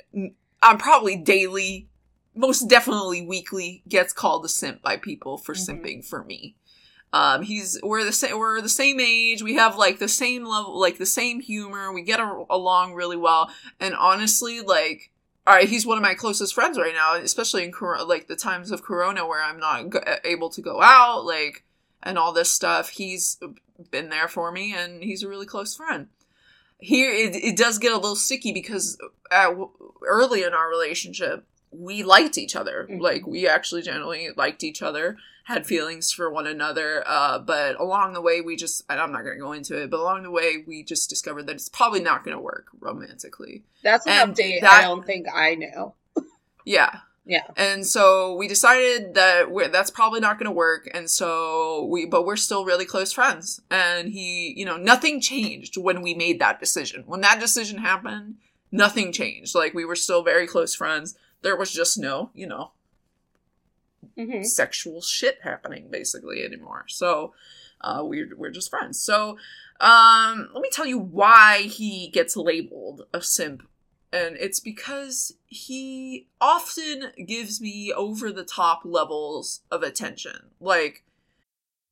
[0.61, 1.87] I'm probably daily,
[2.35, 5.85] most definitely weekly, gets called a simp by people for mm-hmm.
[5.85, 6.55] simping for me.
[7.17, 9.41] Um, he's we're the same we're the same age.
[9.41, 11.91] We have like the same level, like the same humor.
[11.91, 13.49] We get a- along really well,
[13.79, 15.11] and honestly, like
[15.47, 18.35] all right, he's one of my closest friends right now, especially in cor- like the
[18.35, 19.85] times of Corona where I'm not
[20.25, 21.63] able to go out, like
[22.03, 22.89] and all this stuff.
[22.89, 23.39] He's
[23.89, 26.09] been there for me, and he's a really close friend.
[26.79, 28.99] Here, it, it does get a little sticky because
[29.31, 29.49] at,
[30.05, 31.45] early in our relationship,
[31.77, 32.87] we liked each other.
[32.89, 33.01] Mm-hmm.
[33.01, 37.03] Like we actually generally liked each other, had feelings for one another.
[37.05, 39.99] Uh, but along the way, we just I'm not going to go into it, but
[39.99, 43.63] along the way, we just discovered that it's probably not going to work romantically.
[43.83, 44.61] That's an and update.
[44.61, 45.95] That, I don't think I know.
[46.65, 47.43] yeah, yeah.
[47.57, 50.89] And so we decided that that's probably not going to work.
[50.93, 53.61] And so we, but we're still really close friends.
[53.69, 57.03] And he, you know, nothing changed when we made that decision.
[57.05, 58.35] When that decision happened,
[58.71, 59.55] nothing changed.
[59.55, 61.17] Like we were still very close friends.
[61.47, 62.71] There was just no, you know,
[64.17, 64.43] mm-hmm.
[64.43, 66.83] sexual shit happening basically anymore.
[66.89, 67.33] So,
[67.79, 68.99] uh, we're, we're just friends.
[68.99, 69.37] So,
[69.79, 73.63] um, let me tell you why he gets labeled a simp
[74.11, 80.49] and it's because he often gives me over the top levels of attention.
[80.59, 81.05] Like,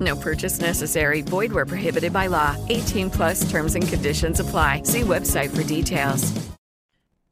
[0.00, 1.20] No purchase necessary.
[1.20, 2.56] Void where prohibited by law.
[2.68, 4.82] 18 plus terms and conditions apply.
[4.84, 6.32] See website for details.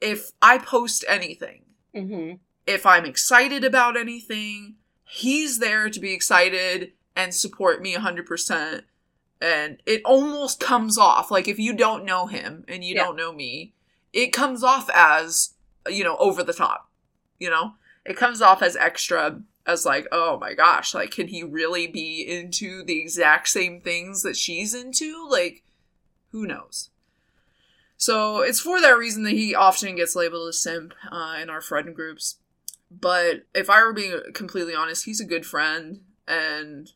[0.01, 1.63] If I post anything,
[1.95, 2.35] mm-hmm.
[2.67, 8.83] if I'm excited about anything, he's there to be excited and support me 100%.
[9.41, 13.05] And it almost comes off like if you don't know him and you yeah.
[13.05, 13.75] don't know me,
[14.13, 15.55] it comes off as,
[15.89, 16.89] you know, over the top.
[17.39, 21.43] You know, it comes off as extra as like, oh my gosh, like can he
[21.43, 25.27] really be into the exact same things that she's into?
[25.31, 25.63] Like,
[26.31, 26.91] who knows?
[27.97, 31.61] So it's for that reason that he often gets labeled a simp uh, in our
[31.61, 32.39] friend groups.
[32.91, 36.91] But if I were being completely honest, he's a good friend, and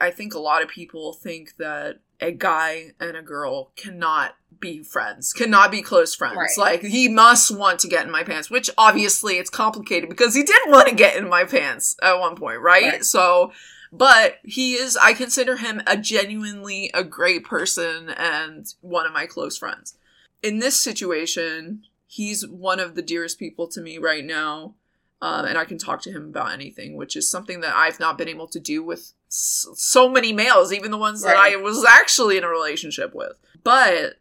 [0.00, 4.82] I think a lot of people think that a guy and a girl cannot be
[4.82, 6.36] friends, cannot be close friends.
[6.36, 6.58] Right.
[6.58, 10.42] Like he must want to get in my pants, which obviously it's complicated because he
[10.42, 12.84] did want to get in my pants at one point, right?
[12.84, 13.04] right?
[13.04, 13.52] So,
[13.92, 19.26] but he is, I consider him a genuinely a great person and one of my
[19.26, 19.96] close friends.
[20.42, 24.74] In this situation, he's one of the dearest people to me right now.
[25.22, 28.18] Um, and I can talk to him about anything, which is something that I've not
[28.18, 31.32] been able to do with so many males, even the ones right.
[31.32, 33.32] that I was actually in a relationship with.
[33.62, 34.16] But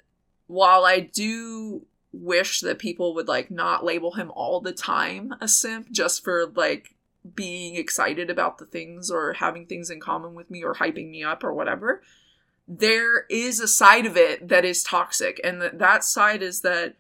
[0.54, 5.48] while I do wish that people would like not label him all the time a
[5.48, 6.96] simp just for like
[7.34, 11.24] being excited about the things or having things in common with me or hyping me
[11.24, 12.04] up or whatever
[12.68, 16.96] there is a side of it that is toxic and that that side is that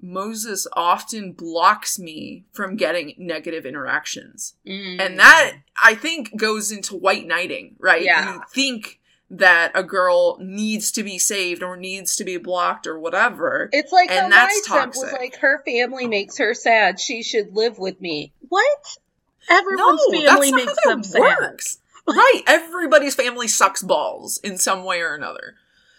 [0.00, 4.54] Moses often blocks me from getting negative interactions.
[4.66, 5.00] Mm.
[5.00, 8.02] And that I think goes into white knighting, right?
[8.02, 8.34] Yeah.
[8.34, 12.98] You think that a girl needs to be saved or needs to be blocked or
[12.98, 13.68] whatever.
[13.72, 15.02] It's like and that's toxic.
[15.02, 17.00] was like her family makes her sad.
[17.00, 18.32] She should live with me.
[18.48, 18.98] What?
[19.48, 21.78] Everyone's no, family makes them works.
[22.06, 22.14] sad.
[22.14, 22.42] right.
[22.46, 25.54] Everybody's family sucks balls in some way or another.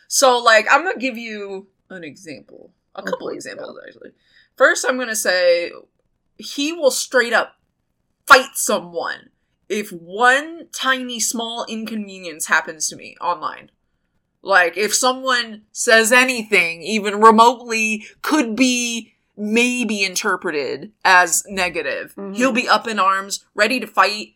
[0.08, 4.12] So like I'm gonna give you an example a oh, couple examples actually.
[4.56, 5.72] First, I'm gonna say
[6.38, 7.56] he will straight up
[8.26, 9.30] fight someone
[9.70, 13.72] if one tiny small inconvenience happens to me online.
[14.42, 22.34] Like if someone says anything, even remotely, could be maybe interpreted as negative, mm-hmm.
[22.34, 24.36] he'll be up in arms, ready to fight.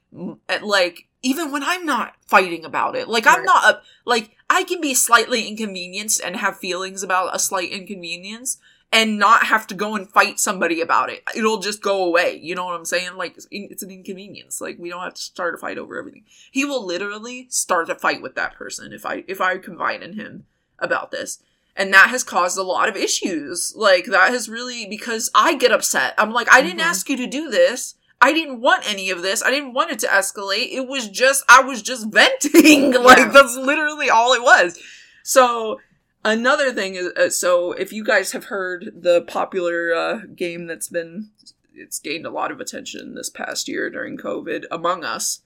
[0.50, 3.38] At like even when I'm not fighting about it, like right.
[3.38, 7.72] I'm not a, like I can be slightly inconvenienced and have feelings about a slight
[7.72, 8.58] inconvenience
[8.92, 11.24] and not have to go and fight somebody about it.
[11.36, 12.40] It'll just go away.
[12.42, 13.16] You know what I'm saying?
[13.16, 14.60] Like, it's an inconvenience.
[14.60, 16.26] Like, we don't have to start a fight over everything.
[16.52, 20.14] He will literally start a fight with that person if I, if I confide in
[20.14, 20.46] him
[20.78, 21.42] about this.
[21.76, 23.74] And that has caused a lot of issues.
[23.78, 26.14] Like, that has really, because I get upset.
[26.18, 26.90] I'm like, I didn't mm-hmm.
[26.90, 27.96] ask you to do this.
[28.20, 29.42] I didn't want any of this.
[29.42, 30.74] I didn't want it to escalate.
[30.74, 32.92] It was just, I was just venting.
[33.04, 33.30] like, yeah.
[33.30, 34.78] that's literally all it was.
[35.24, 35.80] So,
[36.24, 40.90] another thing is, uh, so if you guys have heard the popular uh, game that's
[40.90, 41.30] been,
[41.74, 45.42] it's gained a lot of attention this past year during COVID, Among Us.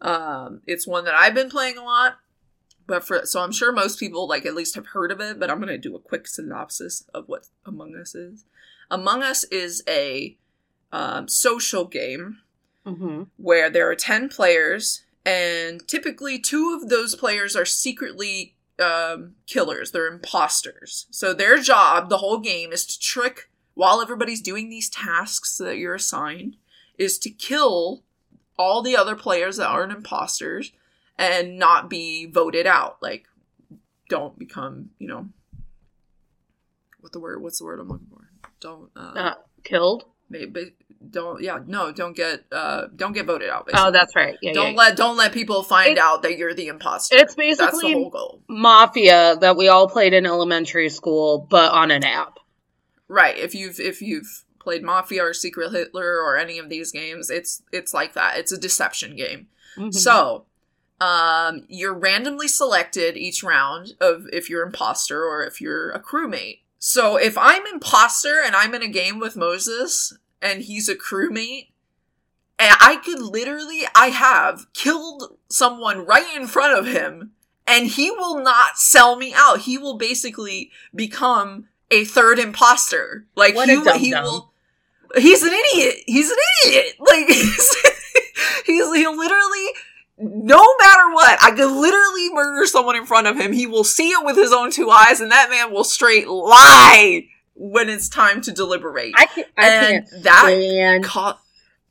[0.00, 2.18] Um, it's one that I've been playing a lot.
[2.86, 5.50] But for, so I'm sure most people, like, at least have heard of it, but
[5.50, 8.44] I'm going to do a quick synopsis of what Among Us is.
[8.90, 10.36] Among Us is a
[10.92, 12.38] um, social game
[12.86, 13.24] mm-hmm.
[13.36, 19.90] where there are 10 players, and typically two of those players are secretly um, killers.
[19.90, 21.06] They're imposters.
[21.10, 25.76] So their job, the whole game, is to trick while everybody's doing these tasks that
[25.76, 26.56] you're assigned,
[26.98, 28.02] is to kill
[28.58, 30.72] all the other players that aren't imposters
[31.18, 32.98] and not be voted out.
[33.02, 33.26] Like,
[34.08, 35.28] don't become, you know,
[37.00, 37.42] what the word?
[37.42, 38.28] What's the word I'm looking for?
[38.60, 40.04] Don't uh, uh killed.
[40.28, 40.72] Maybe
[41.10, 43.66] don't yeah no don't get uh don't get voted out.
[43.66, 43.88] Basically.
[43.88, 44.36] Oh, that's right.
[44.42, 47.16] Yeah, don't yeah, let don't let people find it's, out that you're the imposter.
[47.16, 48.10] It's basically
[48.48, 52.38] mafia that we all played in elementary school, but on an app.
[53.08, 53.36] Right.
[53.36, 57.62] If you've if you've played Mafia or Secret Hitler or any of these games, it's
[57.72, 58.38] it's like that.
[58.38, 59.48] It's a deception game.
[59.76, 59.92] Mm-hmm.
[59.92, 60.46] So
[61.00, 66.60] um you're randomly selected each round of if you're imposter or if you're a crewmate
[66.78, 71.68] so if I'm imposter and I'm in a game with Moses and he's a crewmate,
[72.58, 77.32] and I could literally, I have killed someone right in front of him,
[77.66, 79.60] and he will not sell me out.
[79.60, 83.26] He will basically become a third imposter.
[83.34, 84.52] Like what he, he will.
[85.16, 85.96] He's an idiot.
[86.06, 86.94] He's an idiot.
[86.98, 87.76] Like he's,
[88.66, 89.66] he's he'll literally
[90.18, 93.52] no matter what, I could literally murder someone in front of him.
[93.52, 97.26] He will see it with his own two eyes, and that man will straight lie
[97.54, 99.14] when it's time to deliberate.
[99.16, 101.36] I can't, I and can't that stand.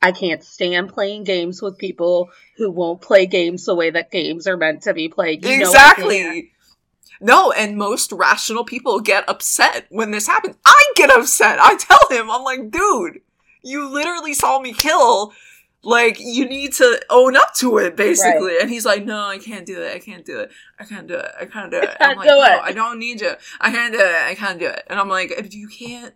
[0.01, 4.45] I can't stand playing games with people who won't play games the way that games
[4.47, 5.43] are meant to be played.
[5.43, 6.51] You exactly.
[7.21, 10.57] No, and most rational people get upset when this happens.
[10.65, 11.59] I get upset.
[11.59, 13.21] I tell him, I'm like, dude,
[13.63, 15.34] you literally saw me kill
[15.86, 18.53] like you need to own up to it basically.
[18.53, 18.61] Right.
[18.61, 19.95] and he's like no i can't do it.
[19.95, 20.51] I can't do it.
[20.79, 21.31] I can't do it.
[21.39, 21.95] I can't do it.
[21.99, 22.61] I am like no, it.
[22.63, 23.33] i don't need you.
[23.61, 24.23] I can't do it.
[24.25, 24.83] I can't do it.
[24.88, 26.13] And i'm like if you can't.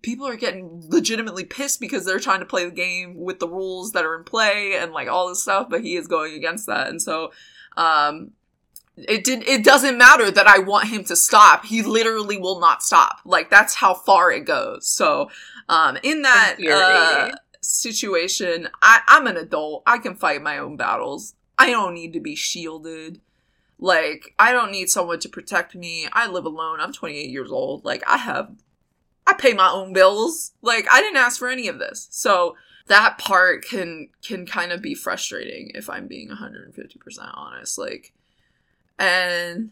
[0.00, 3.92] People are getting legitimately pissed because they're trying to play the game with the rules
[3.92, 6.88] that are in play and like all this stuff but he is going against that.
[6.88, 7.30] And so
[7.76, 8.32] um
[8.96, 11.66] it did it doesn't matter that I want him to stop.
[11.66, 13.18] He literally will not stop.
[13.24, 14.88] Like that's how far it goes.
[14.88, 15.30] So
[15.68, 19.82] um in that uh, situation, I, I'm an adult.
[19.86, 21.34] I can fight my own battles.
[21.58, 23.20] I don't need to be shielded.
[23.78, 26.08] Like, I don't need someone to protect me.
[26.12, 26.80] I live alone.
[26.80, 27.84] I'm 28 years old.
[27.84, 28.50] Like, I have,
[29.26, 30.52] I pay my own bills.
[30.62, 32.08] Like, I didn't ask for any of this.
[32.10, 32.56] So,
[32.86, 36.74] that part can, can kind of be frustrating if I'm being 150%
[37.34, 37.76] honest.
[37.76, 38.14] Like,
[38.98, 39.70] and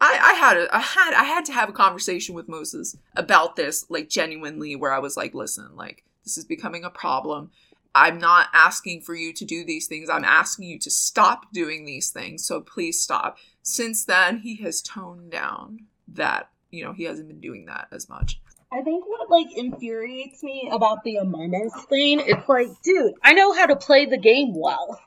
[0.00, 3.56] I, I had a, I had I had to have a conversation with Moses about
[3.56, 7.50] this, like genuinely, where I was like, listen, like this is becoming a problem.
[7.94, 10.10] I'm not asking for you to do these things.
[10.10, 12.44] I'm asking you to stop doing these things.
[12.44, 13.38] So please stop.
[13.62, 18.08] Since then, he has toned down that, you know, he hasn't been doing that as
[18.08, 18.40] much.
[18.72, 23.32] I think what like infuriates me about the Among Us thing, it's like, dude, I
[23.32, 25.00] know how to play the game well.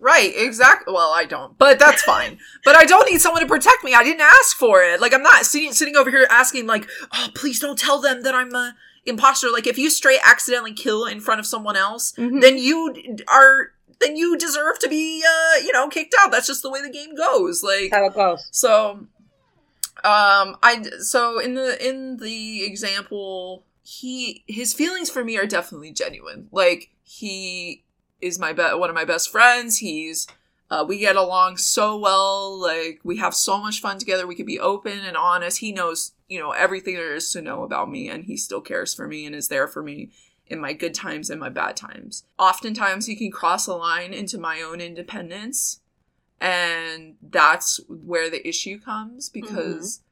[0.00, 0.92] Right, exactly.
[0.92, 2.38] Well, I don't, but that's fine.
[2.64, 3.94] but I don't need someone to protect me.
[3.94, 5.00] I didn't ask for it.
[5.00, 8.34] Like, I'm not sitting, sitting over here asking, like, oh, please don't tell them that
[8.34, 8.74] I'm a
[9.06, 9.48] imposter.
[9.50, 12.40] Like, if you straight accidentally kill in front of someone else, mm-hmm.
[12.40, 12.94] then you
[13.28, 16.30] are, then you deserve to be, uh, you know, kicked out.
[16.30, 17.62] That's just the way the game goes.
[17.62, 18.46] Like, how it goes.
[18.50, 19.06] So,
[20.02, 25.92] um, I, so in the, in the example, he, his feelings for me are definitely
[25.92, 26.48] genuine.
[26.50, 27.84] Like, he,
[28.20, 29.78] is my be- one of my best friends.
[29.78, 30.26] He's
[30.70, 32.58] uh, we get along so well.
[32.58, 34.26] Like we have so much fun together.
[34.26, 35.58] We can be open and honest.
[35.58, 38.94] He knows you know everything there is to know about me, and he still cares
[38.94, 40.10] for me and is there for me
[40.46, 42.24] in my good times and my bad times.
[42.38, 45.80] Oftentimes, he can cross a line into my own independence,
[46.40, 49.98] and that's where the issue comes because.
[49.98, 50.04] Mm-hmm.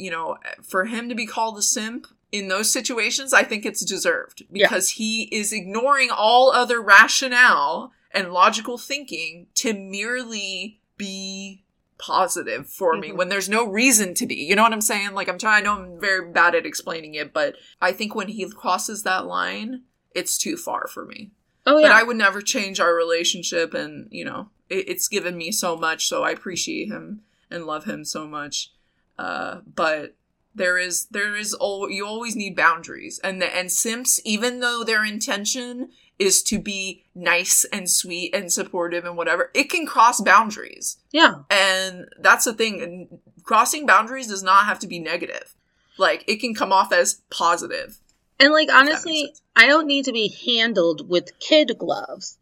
[0.00, 3.84] You know, for him to be called a simp in those situations, I think it's
[3.84, 5.04] deserved because yeah.
[5.04, 11.64] he is ignoring all other rationale and logical thinking to merely be
[11.98, 13.00] positive for mm-hmm.
[13.00, 14.36] me when there's no reason to be.
[14.36, 15.12] You know what I'm saying?
[15.12, 18.28] Like I'm trying, I know I'm very bad at explaining it, but I think when
[18.28, 19.82] he crosses that line,
[20.14, 21.32] it's too far for me.
[21.66, 21.88] Oh yeah.
[21.88, 25.76] But I would never change our relationship and, you know, it, it's given me so
[25.76, 28.72] much, so I appreciate him and love him so much.
[29.18, 30.14] Uh, but
[30.54, 34.82] there is there is all you always need boundaries and the and simps even though
[34.82, 35.88] their intention
[36.18, 41.42] is to be nice and sweet and supportive and whatever it can cross boundaries yeah
[41.50, 45.54] and that's the thing crossing boundaries does not have to be negative
[45.98, 47.78] like it can come off as positive.
[47.78, 47.98] positive
[48.40, 52.38] and like honestly i don't need to be handled with kid gloves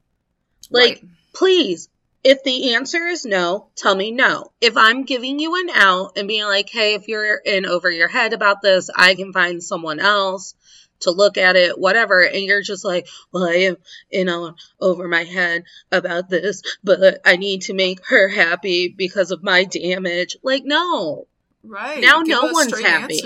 [0.70, 1.04] like right.
[1.32, 1.88] please
[2.26, 4.50] if the answer is no, tell me no.
[4.60, 8.08] If I'm giving you an out and being like, hey, if you're in over your
[8.08, 10.56] head about this, I can find someone else
[11.00, 13.76] to look at it, whatever, and you're just like, well, I am,
[14.10, 19.30] you know, over my head about this, but I need to make her happy because
[19.30, 20.36] of my damage.
[20.42, 21.26] Like, no.
[21.62, 22.00] Right.
[22.00, 23.20] Now give no one's happy.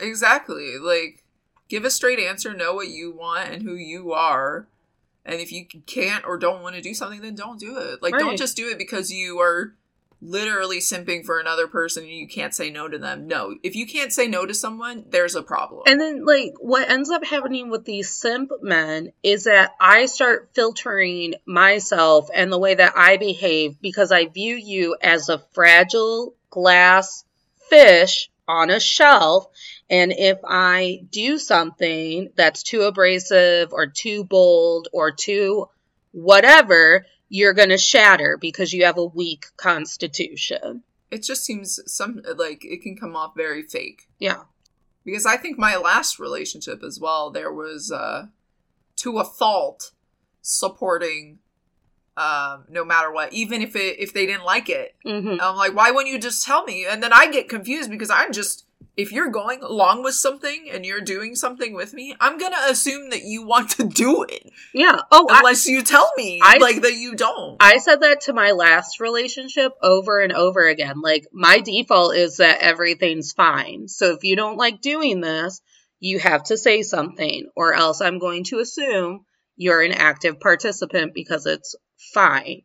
[0.00, 0.78] exactly.
[0.78, 1.22] Like,
[1.68, 4.66] give a straight answer, know what you want and who you are,
[5.24, 8.02] and if you can't or don't want to do something, then don't do it.
[8.02, 8.20] Like, right.
[8.20, 9.74] don't just do it because you are
[10.22, 13.26] literally simping for another person and you can't say no to them.
[13.26, 15.82] No, if you can't say no to someone, there's a problem.
[15.86, 20.50] And then, like, what ends up happening with these simp men is that I start
[20.54, 26.34] filtering myself and the way that I behave because I view you as a fragile
[26.50, 27.24] glass
[27.68, 29.46] fish on a shelf
[29.92, 35.68] and if I do something that's too abrasive or too bold or too
[36.12, 40.82] whatever, you're going to shatter because you have a weak constitution.
[41.10, 44.02] It just seems some like it can come off very fake.
[44.18, 44.42] Yeah.
[45.02, 48.26] Because I think my last relationship as well, there was uh
[48.96, 49.92] to a fault
[50.42, 51.38] supporting
[52.18, 54.94] um, no matter what, even if it if they didn't like it.
[55.06, 55.40] Mm-hmm.
[55.40, 56.84] I'm like, why wouldn't you just tell me?
[56.86, 58.66] And then I get confused because I'm just
[58.96, 63.10] if you're going along with something and you're doing something with me, I'm gonna assume
[63.10, 64.50] that you want to do it.
[64.74, 65.00] Yeah.
[65.10, 67.56] Oh, unless I, you tell me I, like that you don't.
[67.60, 71.00] I said that to my last relationship over and over again.
[71.00, 73.88] Like my default is that everything's fine.
[73.88, 75.62] So if you don't like doing this,
[75.98, 79.24] you have to say something, or else I'm going to assume
[79.56, 81.76] you're an active participant because it's
[82.12, 82.62] fine.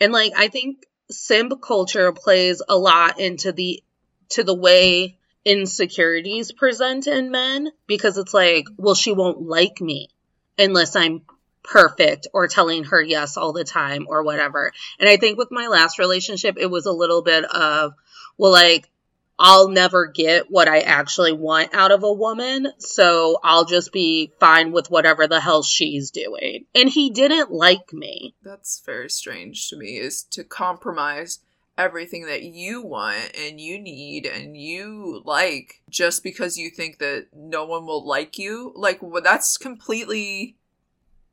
[0.00, 3.82] And like I think simp culture plays a lot into the
[4.30, 10.10] to the way insecurities present in men because it's like, well, she won't like me
[10.58, 11.22] unless I'm
[11.62, 14.72] perfect or telling her yes all the time or whatever.
[14.98, 17.94] And I think with my last relationship, it was a little bit of,
[18.36, 18.90] well, like,
[19.38, 24.32] I'll never get what I actually want out of a woman, so I'll just be
[24.40, 26.64] fine with whatever the hell she's doing.
[26.74, 28.34] And he didn't like me.
[28.42, 31.40] That's very strange to me, is to compromise
[31.78, 37.26] everything that you want and you need and you like just because you think that
[37.34, 40.56] no one will like you like well, that's completely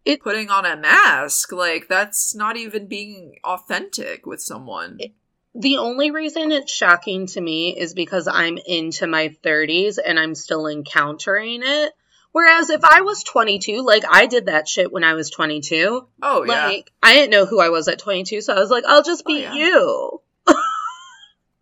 [0.05, 5.13] it, putting on a mask like that's not even being authentic with someone it,
[5.55, 10.35] the only reason it's shocking to me is because i'm into my 30s and i'm
[10.35, 11.93] still encountering it
[12.33, 16.07] Whereas if I was 22, like I did that shit when I was 22.
[16.23, 16.65] Oh, yeah.
[16.65, 19.21] Like I didn't know who I was at 22, so I was like, I'll just
[19.27, 19.53] oh, be oh, yeah.
[19.53, 20.21] you.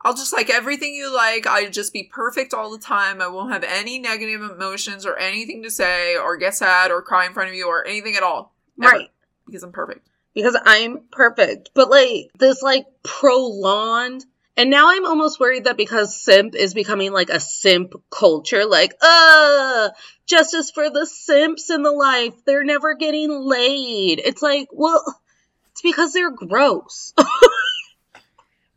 [0.04, 1.46] I'll just like everything you like.
[1.46, 3.22] I just be perfect all the time.
[3.22, 7.26] I won't have any negative emotions or anything to say or get sad or cry
[7.26, 8.54] in front of you or anything at all.
[8.78, 9.10] Right.
[9.46, 10.08] Because I'm perfect.
[10.34, 11.72] Because I'm perfect.
[11.74, 14.26] But like this like prolonged
[14.58, 18.94] And now I'm almost worried that because simp is becoming like a simp culture, like,
[19.02, 19.90] uh,
[20.26, 22.34] justice for the simps in the life.
[22.46, 24.20] They're never getting laid.
[24.20, 25.04] It's like, well,
[25.72, 27.14] it's because they're gross.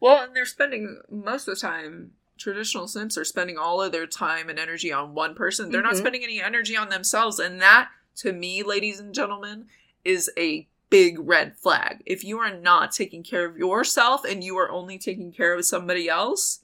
[0.04, 4.06] well, and they're spending most of the time traditional simps are spending all of their
[4.06, 5.70] time and energy on one person.
[5.70, 5.92] They're mm-hmm.
[5.92, 7.38] not spending any energy on themselves.
[7.38, 9.64] And that, to me, ladies and gentlemen,
[10.04, 12.02] is a big red flag.
[12.04, 15.64] If you are not taking care of yourself and you are only taking care of
[15.64, 16.60] somebody else,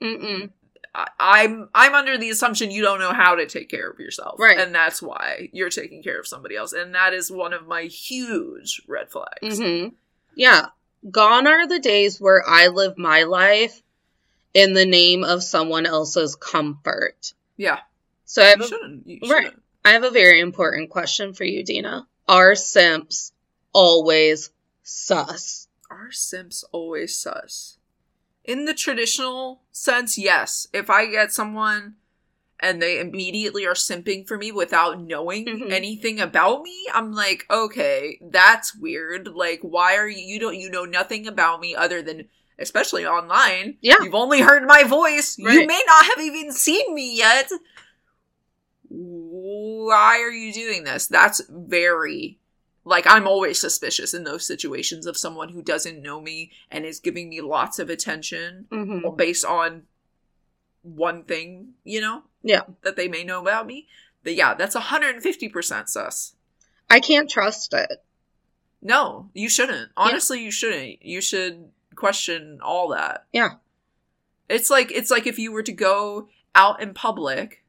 [0.00, 0.48] Mm-mm.
[0.94, 4.40] I, am I'm under the assumption you don't know how to take care of yourself,
[4.40, 4.58] right?
[4.58, 7.82] And that's why you're taking care of somebody else, and that is one of my
[7.82, 9.60] huge red flags.
[9.60, 9.90] Mm-hmm.
[10.34, 10.68] Yeah,
[11.10, 13.82] gone are the days where I live my life
[14.54, 17.34] in the name of someone else's comfort.
[17.56, 17.80] Yeah.
[18.24, 19.06] So I have you a, shouldn't.
[19.06, 19.52] You right.
[19.84, 22.06] I have a very important question for you, Dina.
[22.26, 23.32] Are simps
[23.72, 24.50] always
[24.82, 25.68] sus?
[25.90, 27.78] Are simps always sus?
[28.44, 30.66] In the traditional sense, yes.
[30.72, 31.94] If I get someone
[32.60, 35.72] and they immediately are simping for me without knowing mm-hmm.
[35.72, 39.28] anything about me, I'm like, okay, that's weird.
[39.28, 42.28] Like, why are you, you don't, you know nothing about me other than
[42.58, 43.76] especially online.
[43.80, 43.96] Yeah.
[44.02, 45.38] You've only heard my voice.
[45.40, 45.54] Right.
[45.54, 47.50] You may not have even seen me yet.
[48.88, 51.06] Why are you doing this?
[51.06, 52.38] That's very
[52.88, 57.00] like I'm always suspicious in those situations of someone who doesn't know me and is
[57.00, 59.14] giving me lots of attention mm-hmm.
[59.14, 59.82] based on
[60.82, 62.22] one thing, you know?
[62.42, 62.62] Yeah.
[62.82, 63.86] That they may know about me.
[64.22, 66.34] But yeah, that's 150% sus.
[66.90, 68.02] I can't trust it.
[68.80, 69.90] No, you shouldn't.
[69.96, 70.44] Honestly, yeah.
[70.44, 71.02] you shouldn't.
[71.02, 73.26] You should question all that.
[73.32, 73.54] Yeah.
[74.48, 77.64] It's like it's like if you were to go out in public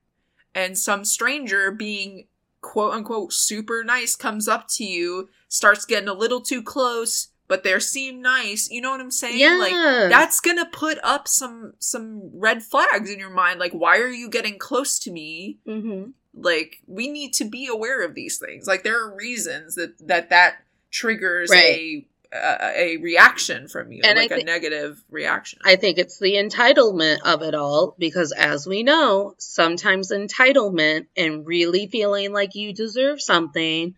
[0.55, 2.27] and some stranger being
[2.61, 7.63] quote unquote super nice comes up to you, starts getting a little too close, but
[7.63, 8.69] they seem nice.
[8.69, 9.39] You know what I'm saying?
[9.39, 9.57] Yeah.
[9.57, 9.73] Like
[10.09, 13.59] that's gonna put up some some red flags in your mind.
[13.59, 15.57] Like, why are you getting close to me?
[15.67, 16.11] Mm-hmm.
[16.35, 18.67] Like, we need to be aware of these things.
[18.67, 21.63] Like, there are reasons that that that triggers right.
[21.63, 25.57] a a, reaction from you, and like th- a negative reaction.
[25.65, 31.47] I think it's the entitlement of it all because, as we know, sometimes entitlement and
[31.47, 33.95] really feeling like you deserve something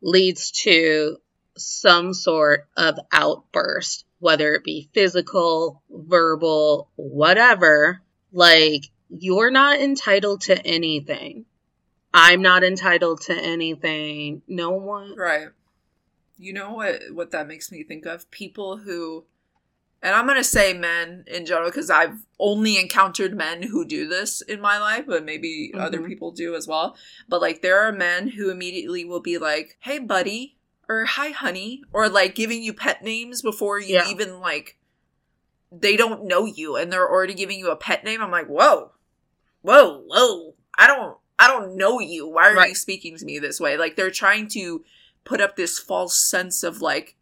[0.00, 1.18] leads to
[1.56, 8.02] some sort of outburst, whether it be physical, verbal, whatever.
[8.32, 11.44] Like, you're not entitled to anything.
[12.14, 14.42] I'm not entitled to anything.
[14.46, 15.16] No one.
[15.16, 15.48] Right
[16.42, 19.24] you know what what that makes me think of people who
[20.02, 24.08] and i'm going to say men in general because i've only encountered men who do
[24.08, 25.80] this in my life but maybe mm-hmm.
[25.80, 26.96] other people do as well
[27.28, 30.56] but like there are men who immediately will be like hey buddy
[30.92, 34.08] or hi honey or like giving you pet names before you yeah.
[34.08, 34.78] even like
[35.70, 38.90] they don't know you and they're already giving you a pet name i'm like whoa
[39.62, 42.68] whoa whoa i don't i don't know you why are right.
[42.70, 44.84] you speaking to me this way like they're trying to
[45.24, 47.16] put up this false sense of like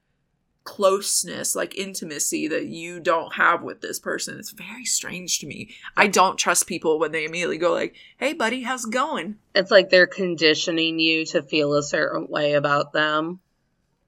[0.64, 4.38] closeness, like intimacy that you don't have with this person.
[4.38, 5.70] It's very strange to me.
[5.96, 9.70] I don't trust people when they immediately go like, "Hey buddy, how's it going?" It's
[9.70, 13.40] like they're conditioning you to feel a certain way about them.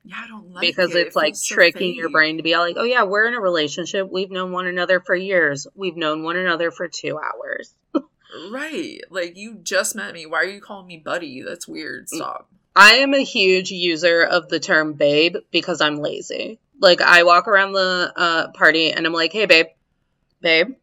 [0.05, 0.75] Yeah, I don't like it.
[0.75, 1.07] because it.
[1.07, 3.41] it's it like tricking so your brain to be like, "Oh yeah, we're in a
[3.41, 4.11] relationship.
[4.11, 5.67] We've known one another for years.
[5.75, 7.75] We've known one another for 2 hours."
[8.51, 9.01] right.
[9.11, 10.27] Like you just met me.
[10.27, 11.43] Why are you calling me buddy?
[11.43, 12.07] That's weird.
[12.07, 12.17] Mm.
[12.17, 12.49] Stop.
[12.75, 16.59] I am a huge user of the term babe because I'm lazy.
[16.81, 19.67] Like I walk around the uh, party and I'm like, "Hey babe.
[20.41, 20.75] Babe,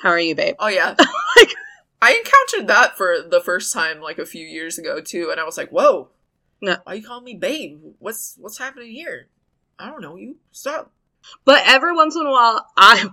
[0.00, 0.94] how are you, babe?" Oh yeah.
[1.36, 1.54] like
[2.00, 5.44] I encountered that for the first time like a few years ago too and I
[5.44, 6.10] was like, "Whoa.
[6.60, 6.76] No.
[6.84, 7.80] Why you calling me babe?
[7.98, 9.28] What's what's happening here?"
[9.78, 10.90] I don't know, you stop.
[11.44, 13.08] But every once in a while I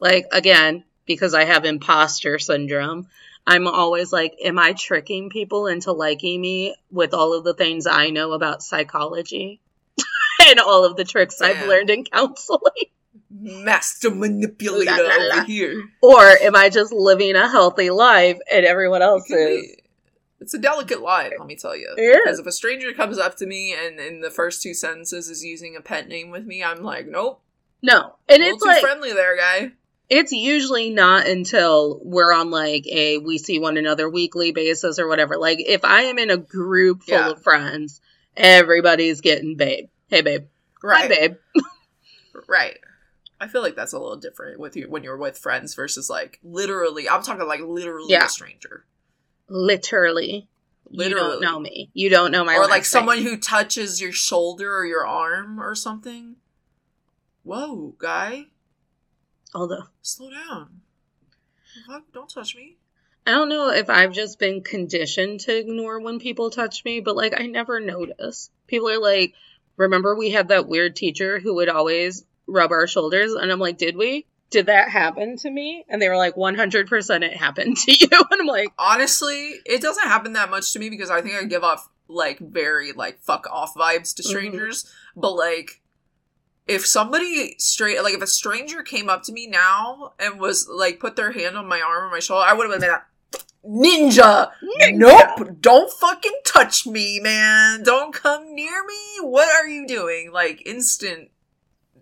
[0.00, 3.08] like again because I have imposter syndrome.
[3.46, 7.86] I'm always like, am I tricking people into liking me with all of the things
[7.86, 9.60] I know about psychology
[10.48, 11.50] and all of the tricks Damn.
[11.50, 12.72] I've learned in counseling?
[13.30, 15.36] Master manipulator la, la, la.
[15.36, 15.84] over here.
[16.02, 19.76] Or am I just living a healthy life and everyone else is?
[20.44, 21.94] It's a delicate line, let me tell you.
[21.96, 22.18] Yeah.
[22.22, 25.42] Because if a stranger comes up to me and in the first two sentences is
[25.42, 27.40] using a pet name with me, I'm like, nope.
[27.82, 29.72] No, and it's too like friendly there, guy
[30.10, 35.08] it's usually not until we're on like a we see one another weekly basis or
[35.08, 35.38] whatever.
[35.38, 37.30] Like if I am in a group full yeah.
[37.30, 38.00] of friends,
[38.36, 39.88] everybody's getting babe.
[40.08, 40.46] Hey babe.
[40.82, 41.02] Right.
[41.02, 41.36] Hi babe.
[42.48, 42.78] right.
[43.40, 46.38] I feel like that's a little different with you when you're with friends versus like
[46.42, 48.26] literally I'm talking like literally yeah.
[48.26, 48.84] a stranger.
[49.48, 50.48] Literally.
[50.88, 51.24] Literally.
[51.26, 51.90] You don't know me.
[51.92, 55.74] You don't know my Or like someone who touches your shoulder or your arm or
[55.74, 56.36] something.
[57.42, 58.46] Whoa, guy
[59.54, 60.80] Although, slow down.
[62.12, 62.76] Don't touch me.
[63.26, 67.16] I don't know if I've just been conditioned to ignore when people touch me, but
[67.16, 68.50] like I never notice.
[68.66, 69.34] People are like,
[69.76, 73.32] remember we had that weird teacher who would always rub our shoulders?
[73.32, 74.26] And I'm like, did we?
[74.54, 75.84] Did that happen to me?
[75.88, 78.06] And they were like, 100% it happened to you.
[78.30, 81.42] And I'm like, honestly, it doesn't happen that much to me because I think I
[81.42, 84.30] give off like very like fuck off vibes to mm-hmm.
[84.30, 84.84] strangers.
[84.84, 85.22] Mm-hmm.
[85.22, 85.82] But like,
[86.68, 91.00] if somebody straight like if a stranger came up to me now and was like
[91.00, 93.02] put their hand on my arm or my shoulder, I would have been like,
[93.66, 94.52] Ninja.
[94.62, 94.94] Ninja.
[94.94, 95.56] Nope.
[95.60, 97.82] Don't fucking touch me, man.
[97.82, 99.18] Don't come near me.
[99.20, 100.30] What are you doing?
[100.30, 101.30] Like instant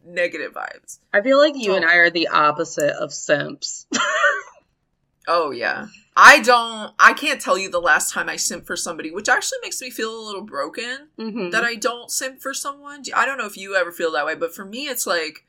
[0.04, 0.98] negative vibes.
[1.12, 1.76] I feel like you oh.
[1.76, 3.86] and I are the opposite of simps.
[5.28, 5.86] oh yeah.
[6.16, 9.58] I don't I can't tell you the last time I simp for somebody, which actually
[9.62, 11.50] makes me feel a little broken mm-hmm.
[11.50, 13.02] that I don't simp for someone.
[13.14, 15.46] I don't know if you ever feel that way, but for me it's like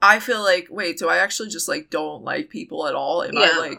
[0.00, 3.22] I feel like, wait, do I actually just like don't like people at all?
[3.22, 3.50] Am yeah.
[3.52, 3.78] I like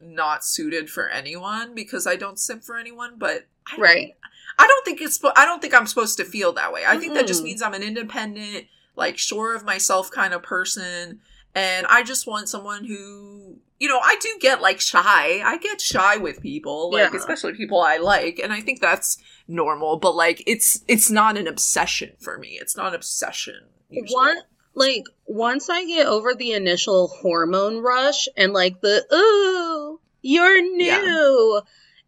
[0.00, 4.16] not suited for anyone because I don't simp for anyone, but I right.
[4.58, 6.84] I don't think it's I don't think I'm supposed to feel that way.
[6.86, 8.66] I think that just means I'm an independent,
[8.96, 11.20] like sure of myself kind of person
[11.54, 15.42] and I just want someone who you know, I do get like shy.
[15.44, 17.18] I get shy with people, like yeah.
[17.18, 19.18] especially people I like, and I think that's
[19.48, 22.58] normal, but like it's it's not an obsession for me.
[22.60, 23.60] It's not an obsession.
[23.90, 24.14] Usually.
[24.14, 24.38] One
[24.74, 30.84] like once I get over the initial hormone rush and like the ooh, you're new.
[30.84, 31.60] Yeah.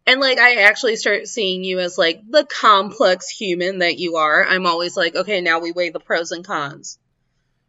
[0.09, 4.43] And like I actually start seeing you as like the complex human that you are.
[4.43, 6.97] I'm always like, okay, now we weigh the pros and cons.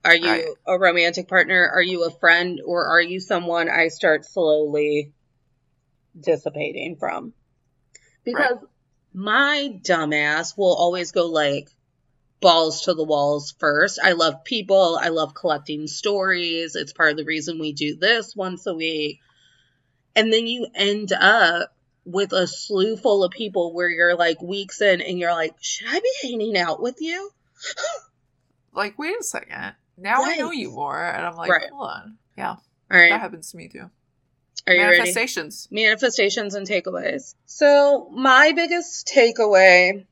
[0.07, 1.69] Are you a romantic partner?
[1.69, 2.63] Are you a friend?
[2.65, 5.13] Or are you someone I start slowly
[6.19, 7.35] dissipating from?
[8.25, 8.71] Because right.
[9.13, 11.69] my dumbass will always go like,
[12.41, 13.99] balls to the walls first.
[14.03, 14.99] I love people.
[14.99, 16.75] I love collecting stories.
[16.75, 19.21] It's part of the reason we do this once a week.
[20.17, 21.71] And then you end up
[22.05, 25.89] with a slew full of people where you're like weeks in and you're like, should
[25.89, 27.31] I be hanging out with you?
[28.73, 29.75] like, wait a second.
[29.97, 30.35] Now right.
[30.35, 31.03] I know you more.
[31.03, 31.71] And I'm like, right.
[31.71, 32.17] hold on.
[32.37, 32.51] Yeah.
[32.51, 32.59] All
[32.91, 33.11] right.
[33.11, 33.91] That happens to me too.
[34.67, 35.69] Are you Manifestations.
[35.71, 35.85] Ready?
[35.85, 37.35] Manifestations and takeaways.
[37.47, 40.05] So, my biggest takeaway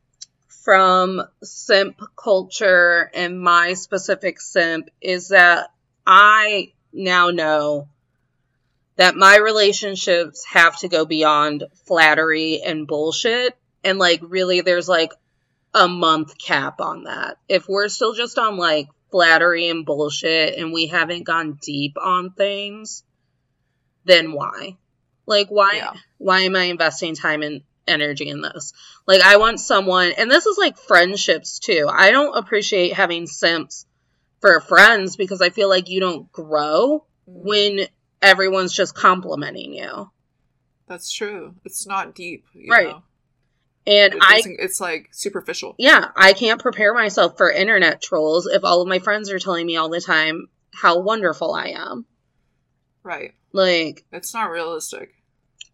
[0.48, 5.70] from simp culture and my specific simp is that
[6.06, 7.88] I now know
[8.98, 13.56] that my relationships have to go beyond flattery and bullshit.
[13.84, 15.12] And like, really, there's like
[15.72, 17.38] a month cap on that.
[17.48, 22.32] If we're still just on like flattery and bullshit and we haven't gone deep on
[22.32, 23.04] things,
[24.04, 24.76] then why?
[25.26, 25.74] Like, why?
[25.76, 25.92] Yeah.
[26.18, 28.72] Why am I investing time and energy in this.
[29.06, 31.88] Like I want someone and this is like friendships too.
[31.90, 33.86] I don't appreciate having simps
[34.40, 37.48] for friends because I feel like you don't grow mm-hmm.
[37.48, 37.86] when
[38.22, 40.10] everyone's just complimenting you.
[40.86, 41.54] That's true.
[41.64, 42.88] It's not deep, right?
[42.88, 43.02] Know?
[43.86, 45.74] And it I, it's like superficial.
[45.78, 49.66] Yeah, I can't prepare myself for internet trolls if all of my friends are telling
[49.66, 52.04] me all the time how wonderful I am.
[53.02, 53.32] Right.
[53.52, 55.14] Like, it's not realistic.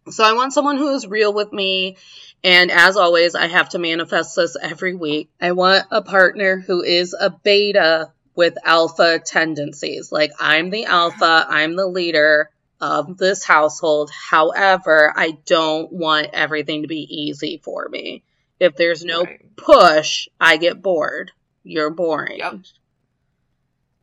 [0.09, 1.97] So I want someone who is real with me.
[2.43, 5.29] And as always, I have to manifest this every week.
[5.41, 10.11] I want a partner who is a beta with alpha tendencies.
[10.11, 12.49] Like I'm the alpha, I'm the leader
[12.81, 14.11] of this household.
[14.11, 18.23] However, I don't want everything to be easy for me.
[18.59, 19.55] If there's no right.
[19.55, 21.31] push, I get bored.
[21.63, 22.37] You're boring.
[22.39, 22.59] Yep.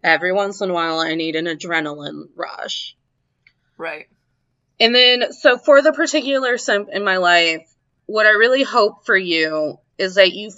[0.02, 2.96] Every once in a while, I need an adrenaline rush.
[3.78, 4.08] Right.
[4.80, 7.72] And then, so for the particular simp in my life,
[8.06, 10.50] what I really hope for you is that you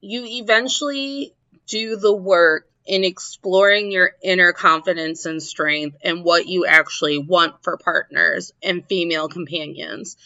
[0.00, 1.34] you eventually
[1.66, 7.62] do the work in exploring your inner confidence and strength and what you actually want
[7.62, 10.16] for partners and female companions.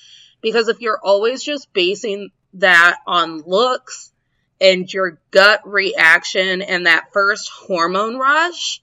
[0.40, 4.12] Because if you're always just basing that on looks
[4.60, 8.82] and your gut reaction and that first hormone rush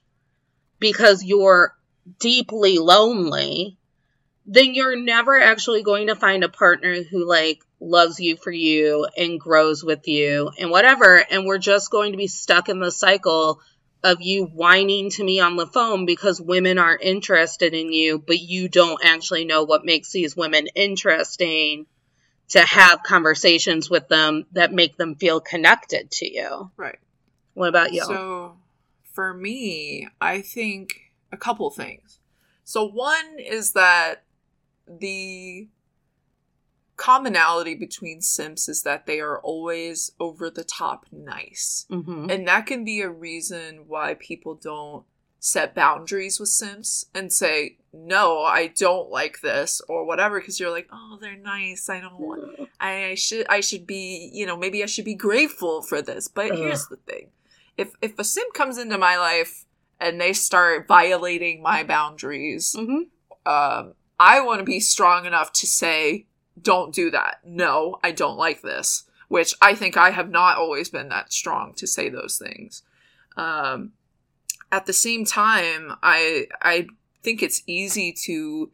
[0.78, 1.74] because you're
[2.18, 3.78] deeply lonely,
[4.46, 9.06] then you're never actually going to find a partner who like loves you for you
[9.16, 11.16] and grows with you and whatever.
[11.30, 13.60] And we're just going to be stuck in the cycle
[14.04, 18.38] of you whining to me on the phone because women are interested in you, but
[18.38, 21.86] you don't actually know what makes these women interesting
[22.50, 26.70] to have conversations with them that make them feel connected to you.
[26.76, 26.98] Right.
[27.54, 28.04] What about you?
[28.04, 28.56] So
[29.12, 32.20] for me, I think a couple things.
[32.62, 34.22] So one is that
[34.86, 35.68] the
[36.96, 41.86] commonality between simps is that they are always over the top nice.
[41.90, 42.30] Mm-hmm.
[42.30, 45.04] And that can be a reason why people don't
[45.38, 50.72] set boundaries with simps and say no i don't like this or whatever because you're
[50.72, 54.82] like oh they're nice i don't I, I should i should be you know maybe
[54.82, 56.58] i should be grateful for this but Ugh.
[56.58, 57.28] here's the thing
[57.76, 59.66] if if a simp comes into my life
[60.00, 63.02] and they start violating my boundaries mm-hmm.
[63.50, 66.26] um, i want to be strong enough to say
[66.60, 67.40] don't do that.
[67.44, 71.74] No i don't like this which i think i have not always been that strong
[71.74, 72.82] to say those things.
[73.36, 73.92] Um,
[74.72, 76.86] at the same time, I I
[77.22, 78.70] think it's easy to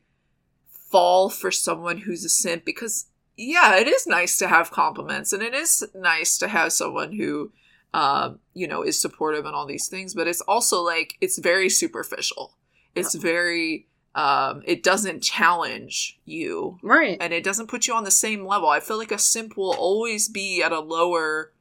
[0.91, 5.43] fall for someone who's a simp because yeah, it is nice to have compliments and
[5.43, 7.53] it is nice to have someone who
[7.95, 11.69] um, you know, is supportive and all these things, but it's also like it's very
[11.69, 12.57] superficial.
[12.95, 16.79] It's very um it doesn't challenge you.
[16.83, 17.17] Right.
[17.21, 18.69] And it doesn't put you on the same level.
[18.69, 21.53] I feel like a simp will always be at a lower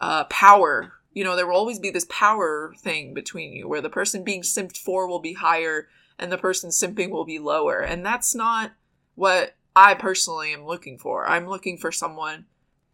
[0.00, 3.90] uh power you know, there will always be this power thing between you where the
[3.90, 7.80] person being simped for will be higher and the person simping will be lower.
[7.80, 8.70] And that's not
[9.16, 11.28] what I personally am looking for.
[11.28, 12.44] I'm looking for someone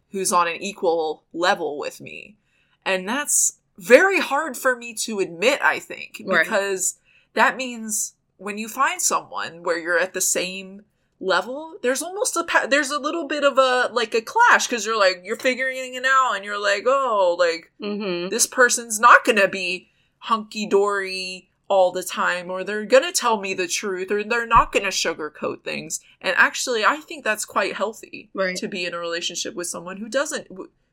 [0.09, 2.37] who's on an equal level with me.
[2.83, 7.33] And that's very hard for me to admit, I think, because right.
[7.35, 10.83] that means when you find someone where you're at the same
[11.19, 14.99] level there's almost a there's a little bit of a like a clash because you're
[14.99, 18.29] like you're figuring it out and you're like oh like mm-hmm.
[18.29, 23.67] this person's not gonna be hunky-dory all the time or they're gonna tell me the
[23.67, 28.57] truth or they're not gonna sugarcoat things and actually i think that's quite healthy right.
[28.57, 30.47] to be in a relationship with someone who doesn't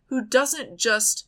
[0.07, 1.27] who doesn't just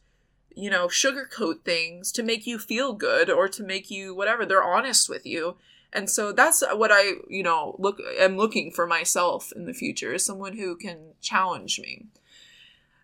[0.54, 4.62] you know sugarcoat things to make you feel good or to make you whatever they're
[4.62, 5.56] honest with you
[5.94, 10.12] and so that's what I, you know, look am looking for myself in the future
[10.12, 12.06] is someone who can challenge me.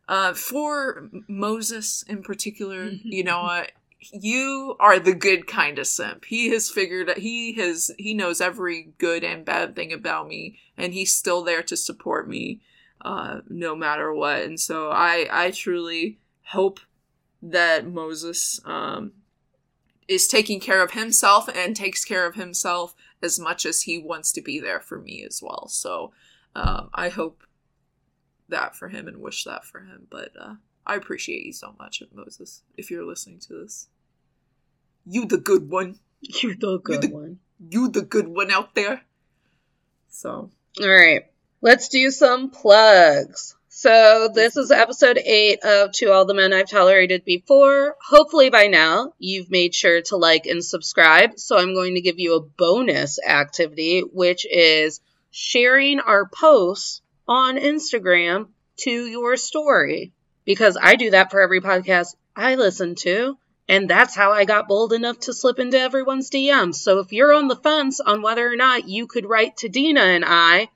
[0.09, 3.09] Uh, for Moses in particular, mm-hmm.
[3.09, 3.67] you know, uh,
[4.13, 6.25] you are the good kind of simp.
[6.25, 10.93] He has figured he has he knows every good and bad thing about me, and
[10.93, 12.61] he's still there to support me,
[13.03, 14.43] uh, no matter what.
[14.43, 16.81] And so I I truly hope
[17.43, 19.13] that Moses um,
[20.11, 24.33] is taking care of himself and takes care of himself as much as he wants
[24.33, 25.69] to be there for me as well.
[25.69, 26.13] So
[26.57, 27.45] um, I hope
[28.49, 30.09] that for him and wish that for him.
[30.11, 30.55] But uh,
[30.85, 33.87] I appreciate you so much, Moses, if you're listening to this.
[35.07, 35.99] You the good one.
[36.43, 37.39] You the good you the, one.
[37.71, 39.01] You the good one out there.
[40.11, 40.51] So.
[40.79, 41.23] All right.
[41.63, 43.57] Let's do some plugs.
[43.73, 47.95] So this is episode eight of To All the Men I've Tolerated Before.
[48.05, 51.39] Hopefully by now you've made sure to like and subscribe.
[51.39, 55.01] So I'm going to give you a bonus activity, which is
[55.31, 58.49] sharing our posts on Instagram
[58.79, 60.13] to your story.
[60.45, 63.39] Because I do that for every podcast I listen to.
[63.69, 66.75] And that's how I got bold enough to slip into everyone's DMs.
[66.75, 70.01] So if you're on the fence on whether or not you could write to Dina
[70.01, 70.71] and I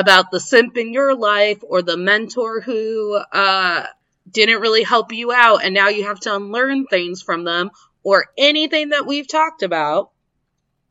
[0.00, 3.84] about the simp in your life or the mentor who uh,
[4.30, 7.70] didn't really help you out and now you have to unlearn things from them
[8.02, 10.10] or anything that we've talked about,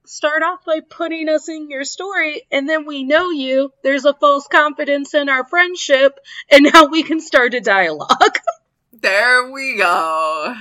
[0.05, 3.71] start off by putting us in your story and then we know you.
[3.83, 8.39] There's a false confidence in our friendship and now we can start a dialogue.
[8.93, 10.55] there we go.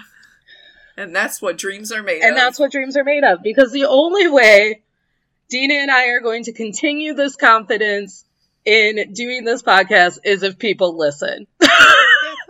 [0.97, 2.28] And that's what dreams are made and of.
[2.28, 4.82] And that's what dreams are made of because the only way
[5.49, 8.24] Dina and I are going to continue this confidence
[8.64, 11.46] in doing this podcast is if people listen.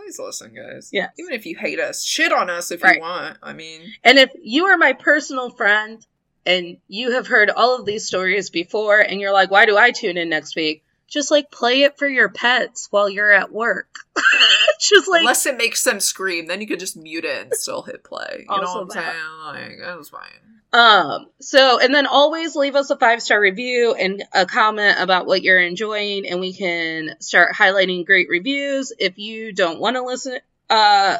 [0.05, 0.89] please listen, guys.
[0.91, 1.09] Yeah.
[1.17, 2.95] Even if you hate us, shit on us if right.
[2.95, 3.37] you want.
[3.41, 6.05] I mean, and if you are my personal friend
[6.45, 9.91] and you have heard all of these stories before and you're like, why do I
[9.91, 10.83] tune in next week?
[11.07, 13.95] Just like play it for your pets while you're at work.
[14.79, 17.83] just like unless it makes them scream, then you could just mute it and still
[17.83, 18.45] hit play.
[18.49, 19.15] You know what I'm saying?
[19.45, 20.54] Like that's fine.
[20.75, 25.25] Um, so, and then always leave us a five star review and a comment about
[25.25, 28.91] what you're enjoying, and we can start highlighting great reviews.
[28.99, 30.37] If you don't want to listen,
[30.69, 31.19] uh,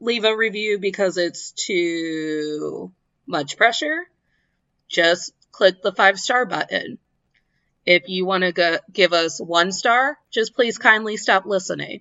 [0.00, 2.90] leave a review because it's too
[3.28, 4.08] much pressure,
[4.88, 6.98] just click the five star button.
[7.84, 12.00] If you want to go- give us one star, just please kindly stop listening.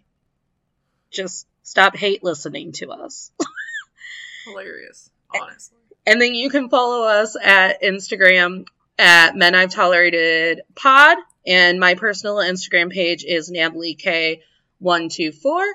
[1.11, 3.29] Just stop hate listening to us.
[4.45, 5.84] Hilarious, honestly.
[6.05, 8.65] And then you can follow us at Instagram
[8.97, 11.17] at Men I've Tolerated Pod.
[11.47, 15.65] And my personal Instagram page is Natalie K124.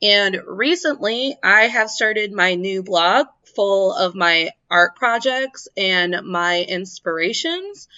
[0.00, 3.26] And recently I have started my new blog
[3.56, 7.88] full of my art projects and my inspirations.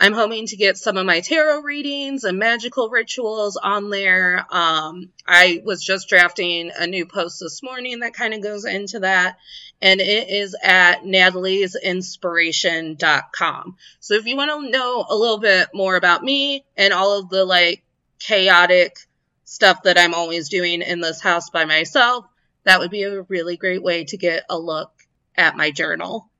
[0.00, 4.44] I'm hoping to get some of my tarot readings and magical rituals on there.
[4.50, 9.00] Um, I was just drafting a new post this morning that kind of goes into
[9.00, 9.38] that,
[9.82, 13.76] and it is at natalie'sinspiration.com.
[14.00, 17.28] So if you want to know a little bit more about me and all of
[17.28, 17.82] the like
[18.18, 18.96] chaotic
[19.44, 22.26] stuff that I'm always doing in this house by myself,
[22.64, 24.92] that would be a really great way to get a look
[25.36, 26.30] at my journal.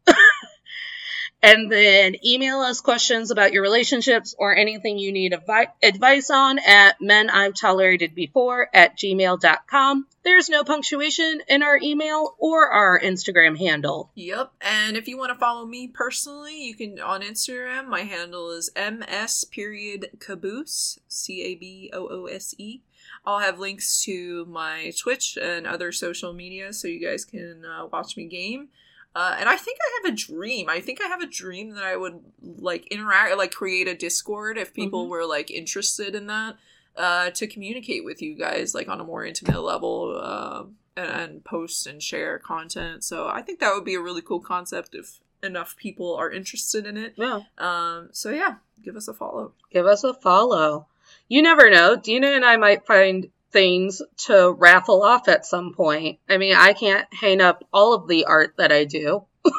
[1.44, 6.58] And then email us questions about your relationships or anything you need avi- advice on
[6.58, 10.06] at men I've tolerated before at gmail.com.
[10.24, 14.10] There's no punctuation in our email or our Instagram handle.
[14.14, 14.52] Yep.
[14.62, 17.88] And if you want to follow me personally, you can on Instagram.
[17.88, 22.80] My handle is ms period caboose, C A B O O S E.
[23.26, 27.86] I'll have links to my Twitch and other social media so you guys can uh,
[27.86, 28.68] watch me game.
[29.14, 30.68] Uh, and I think I have a dream.
[30.68, 34.58] I think I have a dream that I would like interact, like create a Discord
[34.58, 35.10] if people mm-hmm.
[35.10, 36.56] were like interested in that
[36.96, 40.64] uh, to communicate with you guys like on a more intimate level uh,
[40.96, 43.04] and, and post and share content.
[43.04, 46.86] So I think that would be a really cool concept if enough people are interested
[46.86, 47.14] in it.
[47.16, 47.40] Yeah.
[47.58, 48.08] Um.
[48.12, 49.52] So yeah, give us a follow.
[49.70, 50.86] Give us a follow.
[51.28, 51.96] You never know.
[51.96, 56.18] Dina and I might find things to raffle off at some point.
[56.28, 59.24] I mean, I can't hang up all of the art that I do.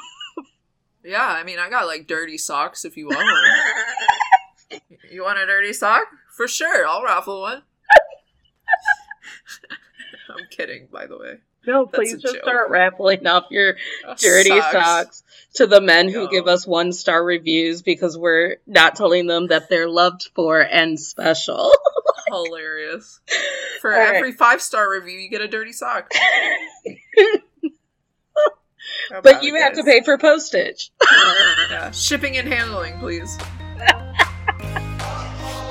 [1.04, 3.26] yeah, I mean, I got like dirty socks if you want
[4.70, 4.82] one.
[5.10, 6.04] you want a dirty sock?
[6.36, 7.64] For sure, I'll raffle one.
[10.30, 11.38] I'm kidding, by the way.
[11.68, 12.44] No, please just joke.
[12.44, 13.76] start raffling off your
[14.08, 14.72] oh, dirty socks.
[14.72, 15.24] socks.
[15.56, 19.70] to the men who give us one star reviews because we're not telling them that
[19.70, 21.72] they're loved for and special.
[22.28, 23.20] Hilarious.
[23.82, 24.38] For All every right.
[24.38, 26.12] five star review, you get a dirty sock.
[29.22, 30.92] but you have to pay for postage.
[31.04, 31.92] Oh, yeah.
[31.92, 33.38] Shipping and handling, please.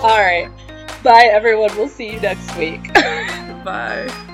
[0.03, 0.49] All right.
[1.03, 1.77] Bye, everyone.
[1.77, 2.93] We'll see you next week.
[3.65, 4.34] Bye.